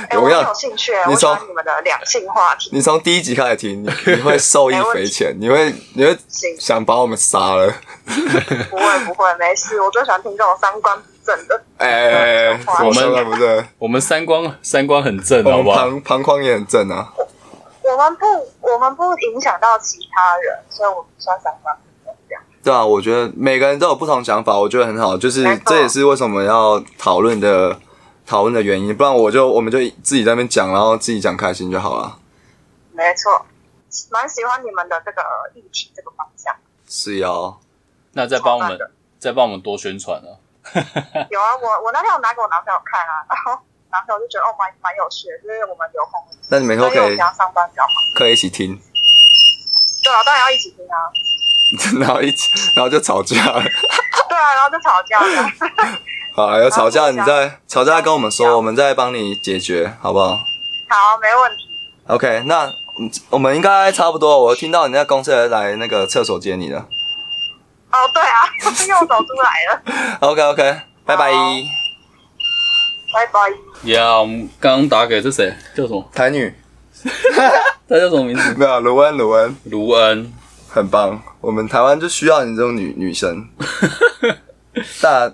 [0.08, 2.70] 哎，我有兴趣，你从你们的两性话题。
[2.72, 6.16] 你从第一集开始听，你 你会受益匪浅，你会你会，
[6.58, 7.72] 想把我们杀了。
[8.06, 11.60] 不会不会，没事，我最喜欢听这种三观不正的。
[11.78, 15.76] 哎、我我们们不是，我们三观三观很正，我们好不好？
[15.78, 17.12] 旁旁框也很正啊。
[17.90, 18.26] 我们不
[18.60, 21.76] 我们不影响到其他人，所以我们算三观。
[22.62, 27.80] 对啊，我觉得每个人都有不同想法，我觉得很好，就是这也是为什么要讨论的
[28.26, 32.18] 讨论的原因，不然我就我们就自己在那边讲，然后自己讲开心就好了。
[32.92, 33.46] 没错，
[34.10, 35.22] 蛮喜欢你们的这个
[35.54, 36.54] 议题这个方向。
[36.86, 37.58] 是要
[38.12, 38.78] 那再帮我们
[39.18, 40.36] 再帮我们多宣传啊！
[41.30, 43.62] 有啊，我我那天有拿给我男朋友看啊，然后
[43.92, 47.18] 男朋友就觉得哦蛮蛮有趣的，就是我们有空，那你们以后可以。
[48.14, 48.78] 可以一起听，
[50.02, 50.96] 对啊，当然要一起听啊。
[52.00, 53.62] 然后一起，然后就吵架了。
[53.62, 55.50] 对啊，然后就吵架了。
[56.34, 60.28] 好了，有吵架你再吵架跟我们说，我们再帮你解决，好不好
[60.88, 61.58] 好，没问题。
[62.08, 62.66] ？OK，那
[62.98, 64.42] 嗯我们应该差不多。
[64.44, 66.80] 我听到你在公司来那个厕所接你了。
[67.92, 68.42] 哦，对啊，
[68.88, 69.82] 又走出来了
[70.20, 71.30] ，OK OK，拜拜。
[73.12, 73.90] 好拜拜。
[73.90, 76.08] 呀、我们刚刚打给是谁叫什么？
[76.14, 76.52] 台女
[77.88, 78.42] 他叫什么名字？
[78.56, 80.32] 没有卢恩，卢恩卢恩。
[80.68, 81.20] 很棒。
[81.40, 83.48] 我们台湾就需要你这种女女生，
[85.02, 85.32] 大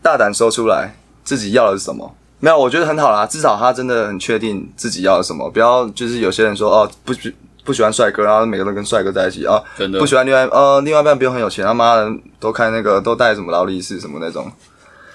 [0.00, 2.14] 大胆说出来自己要的是什么。
[2.40, 7.34] 没有，我觉得很好啦，至少他真的很确定自己要的什么，不要就是有些人说哦不喜
[7.64, 12.10] 不喜欢帅哥，然后每个人都跟帅哥在一起啊，真的不喜欢另外呃另外一半不用很有钱，他妈的
[12.40, 14.50] 都开那个都带什么劳力士什么那种，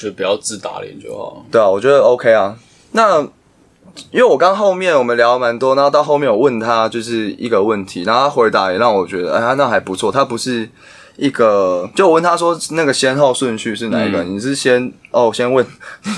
[0.04, 1.46] 就不要自打脸就好。
[1.52, 2.58] 对啊，我觉得 OK 啊。
[2.92, 3.22] 那
[4.12, 10.12] 因为我刚后面我们聊了蛮多，然后到后面我问他就是一个问题，然后他回答也让我觉得，哎，他那还不错。
[10.12, 10.68] 他不是
[11.16, 14.24] 一个，就我问他说那个先后顺序是哪一个？
[14.24, 15.66] 你是先哦，先问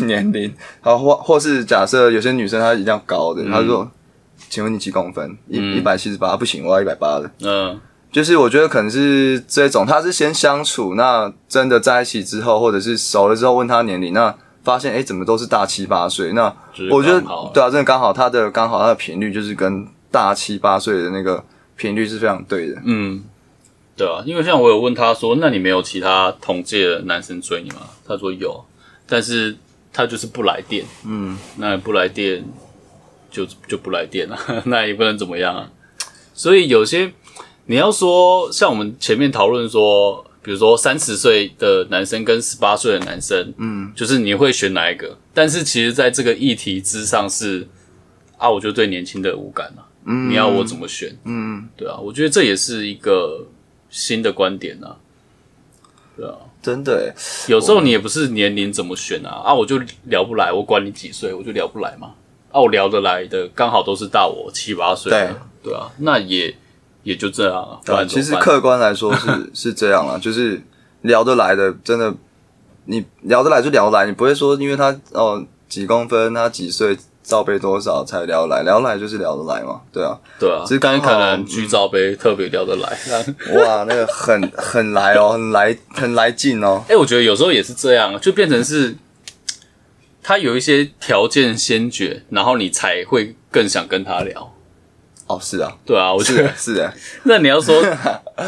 [0.06, 3.90] 年龄，然后或或是假设有些女生她一定要高的，他说，
[4.50, 5.38] 请问你几公分？
[5.50, 7.30] 一嗯一百七十八，不行，我要一百八的。
[7.42, 7.78] 嗯，
[8.16, 16.44] 就是我觉得可能是这种，他是先相处，那真的在一起之后，或者是熟了之后问他年龄，那发现哎、诶怎么都是大七八岁，那
[16.90, 17.20] 我觉得
[17.54, 21.44] 对啊，真的刚好他的刚好他的频率就是跟大七八岁的那个
[21.76, 22.82] 频率是非常对的。
[22.86, 23.22] 嗯，
[23.98, 27.82] 对啊，因为像我有问他说，那你没有其他同届的男生追你吗？
[28.08, 28.64] 他说有，
[29.06, 29.58] 但是
[29.92, 30.86] 他就是不来电。
[31.06, 32.46] 嗯，那不来电
[33.30, 35.70] 就就不来电了， 那也不能怎么样啊。
[36.34, 37.12] 所以有些
[37.68, 45.18] 你要说，像我们前面讨论说，比如说三十岁的男生跟十八岁的男生，嗯，就是你会选哪一个？
[45.34, 47.68] 但是其实在这个议题之上是
[48.38, 49.90] 啊，我就对年轻的无感啊。
[50.08, 51.18] 嗯你要我怎么选？
[51.24, 53.48] 嗯，对啊，我觉得这也是一个
[53.90, 54.98] 新的观点啊。
[56.16, 57.12] 对啊，真的，
[57.48, 62.12] 有时候你也不是年龄怎么选啊，啊，我就聊不来，我管你几岁，我就聊不来嘛。
[62.52, 65.30] 啊，我聊得来的刚好都是大我七八岁对，
[65.64, 66.56] 对啊，那也
[67.06, 67.80] 也就这样了。
[67.86, 70.62] 对其实客观来说是 是这样了，就是
[71.04, 72.14] 聊得来的，真的
[72.86, 80.18] 你聊得来就聊得来，你不会说因为他哦几公分，他几岁，罩杯多少才聊得来，聊得来就是聊得来嘛，对啊。
[80.40, 82.98] 对啊，只是刚好但可能举罩杯特别聊得来。
[83.56, 86.84] 哇，那个很很来哦，很来很来劲哦。
[86.90, 88.96] 哎、我觉得有时候也是这样，就变成是
[90.22, 94.55] 他有一些条件先决，然后你才会更想跟他聊。
[95.28, 96.94] 哦，是啊，对啊，我觉得啊，是啊，
[97.26, 97.84] 那你要说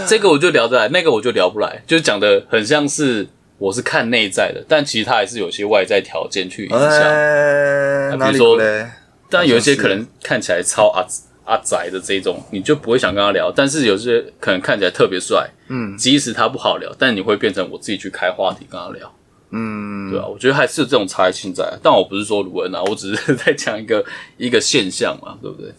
[0.07, 6.80] 这个我就聊得来，那个我就聊不来，就讲的很像是我是看内在的，但其实他还是有些外在条件去影响。
[6.80, 8.88] 哎，哪里比如说嘞？
[9.30, 11.05] 但有一些可能看起来超阿
[11.45, 13.51] 阿宅的这种，你就不会想跟他聊。
[13.51, 19.11] 但是有些可能看起来特别帅，嗯即使他不好聊，但你会变成我自己去开话题跟他聊。
[19.51, 24.03] 嗯，对啊，我觉得还是有这种差异性在，但我不是说卢恩啊，我只是在讲一个
[24.38, 25.73] 一个现象嘛，对不对？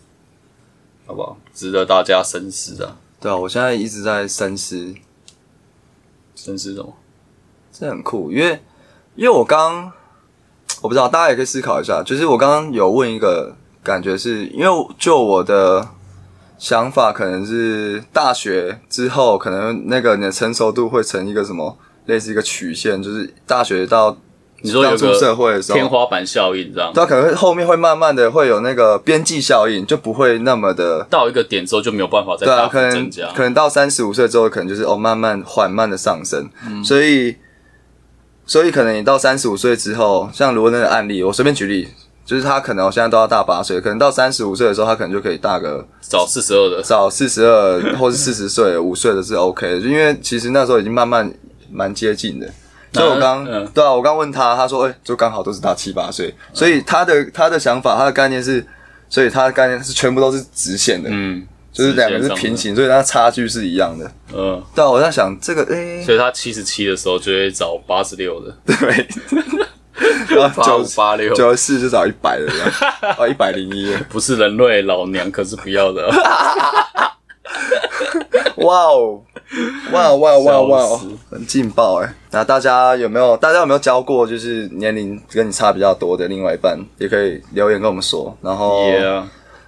[1.08, 1.38] 好不好？
[1.54, 2.94] 值得大家深思啊！
[3.18, 4.94] 对啊，我现在一直在深思，
[6.36, 6.94] 深思什么？
[7.72, 8.60] 这很酷，因为
[9.16, 9.90] 因为我刚
[10.82, 15.88] 我不知道，大家也可以思考一下，就是我刚刚有问一个感觉是，因为就我的
[16.58, 24.14] 想法，可能是大学之后，可能那个你的成熟度会成一个什么类似一个曲线，就是大学到
[24.60, 31.06] 你说有出社会的个时候，天花板效应，这样它可能会后面会慢慢的会有那个边际效应，就不会那么的。
[31.08, 33.28] 到一个点之后就没有办法再对啊，大幅可能增加。
[33.28, 37.36] 可能到三十五岁之后，可能就是哦，慢慢缓慢的上升，嗯所以
[38.46, 41.86] 所以可能你到三十五岁之后，像罗恩的案例，我随便举例，
[42.24, 51.32] 就是他可能我现在都要大八岁，可能到三十五岁的时候，他可能就可以大个早四十二的，早四十二或是四十岁、五岁的是 OK 的，就因为其实那时候已经慢慢
[51.70, 52.48] 蛮接近的。
[52.92, 53.66] 所以我刚、嗯。
[53.74, 58.64] 对啊，我刚问他，他说，哎、就刚好都是大七八岁，所以他的他的想法，他的概念是，
[59.08, 64.10] 所以他的概念是全部都是直线的，嗯，就是两个是平，行，所以它差距是一样的。
[64.34, 69.08] 嗯，对啊，我在想这个，哎、所以他七十七的时候就会找八十六的，对，
[70.28, 72.70] 九八六，九十四就找一百的这样，
[73.18, 76.08] 哦，一百零一，不是人类老娘可是不要的，
[78.56, 79.22] 哇哦，
[79.92, 82.14] 哇哇哇哇很劲爆哎！
[82.30, 86.78] 那大家有没有大家有没有交过就是年龄跟你差比较多的另外一半？
[86.98, 88.36] 也可以留言跟我们说。
[88.42, 89.22] 然后 yeah，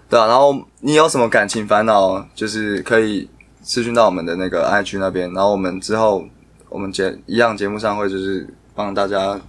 [0.08, 3.28] 对啊，然后你有什么感情烦恼，就是可以
[3.62, 6.24] 私讯到我们的那个 IG 那边，然后我们之后
[6.68, 9.40] 我们节一样节目上会就是帮大家，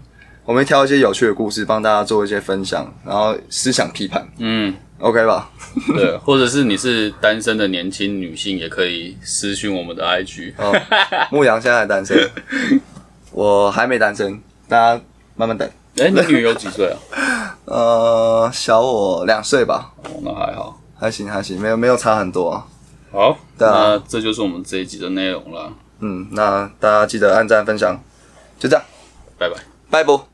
[0.46, 5.50] 我们挑一些有趣的故事帮大家做一些分享，然后思想批判嗯，，OK 吧？
[5.96, 10.74] 对， 或者是你是单身的年轻女性，也可以私讯我们的 IG，哦，
[11.32, 12.18] 牧羊现在还单身，
[13.32, 15.02] 我还没单身，大家
[15.36, 15.70] 慢慢等。
[15.98, 16.98] 哎、你女友几岁啊？
[17.66, 20.80] 呃，小我两岁吧，哦，那还好。
[20.98, 22.66] 还行还行，没有没有差很多、啊。
[23.12, 28.00] 好，那这就是我们这一集的内容了，嗯，那大家记得按赞分享，
[28.60, 28.86] 就这样，
[29.38, 29.56] 拜拜。
[29.90, 30.32] 拜拜。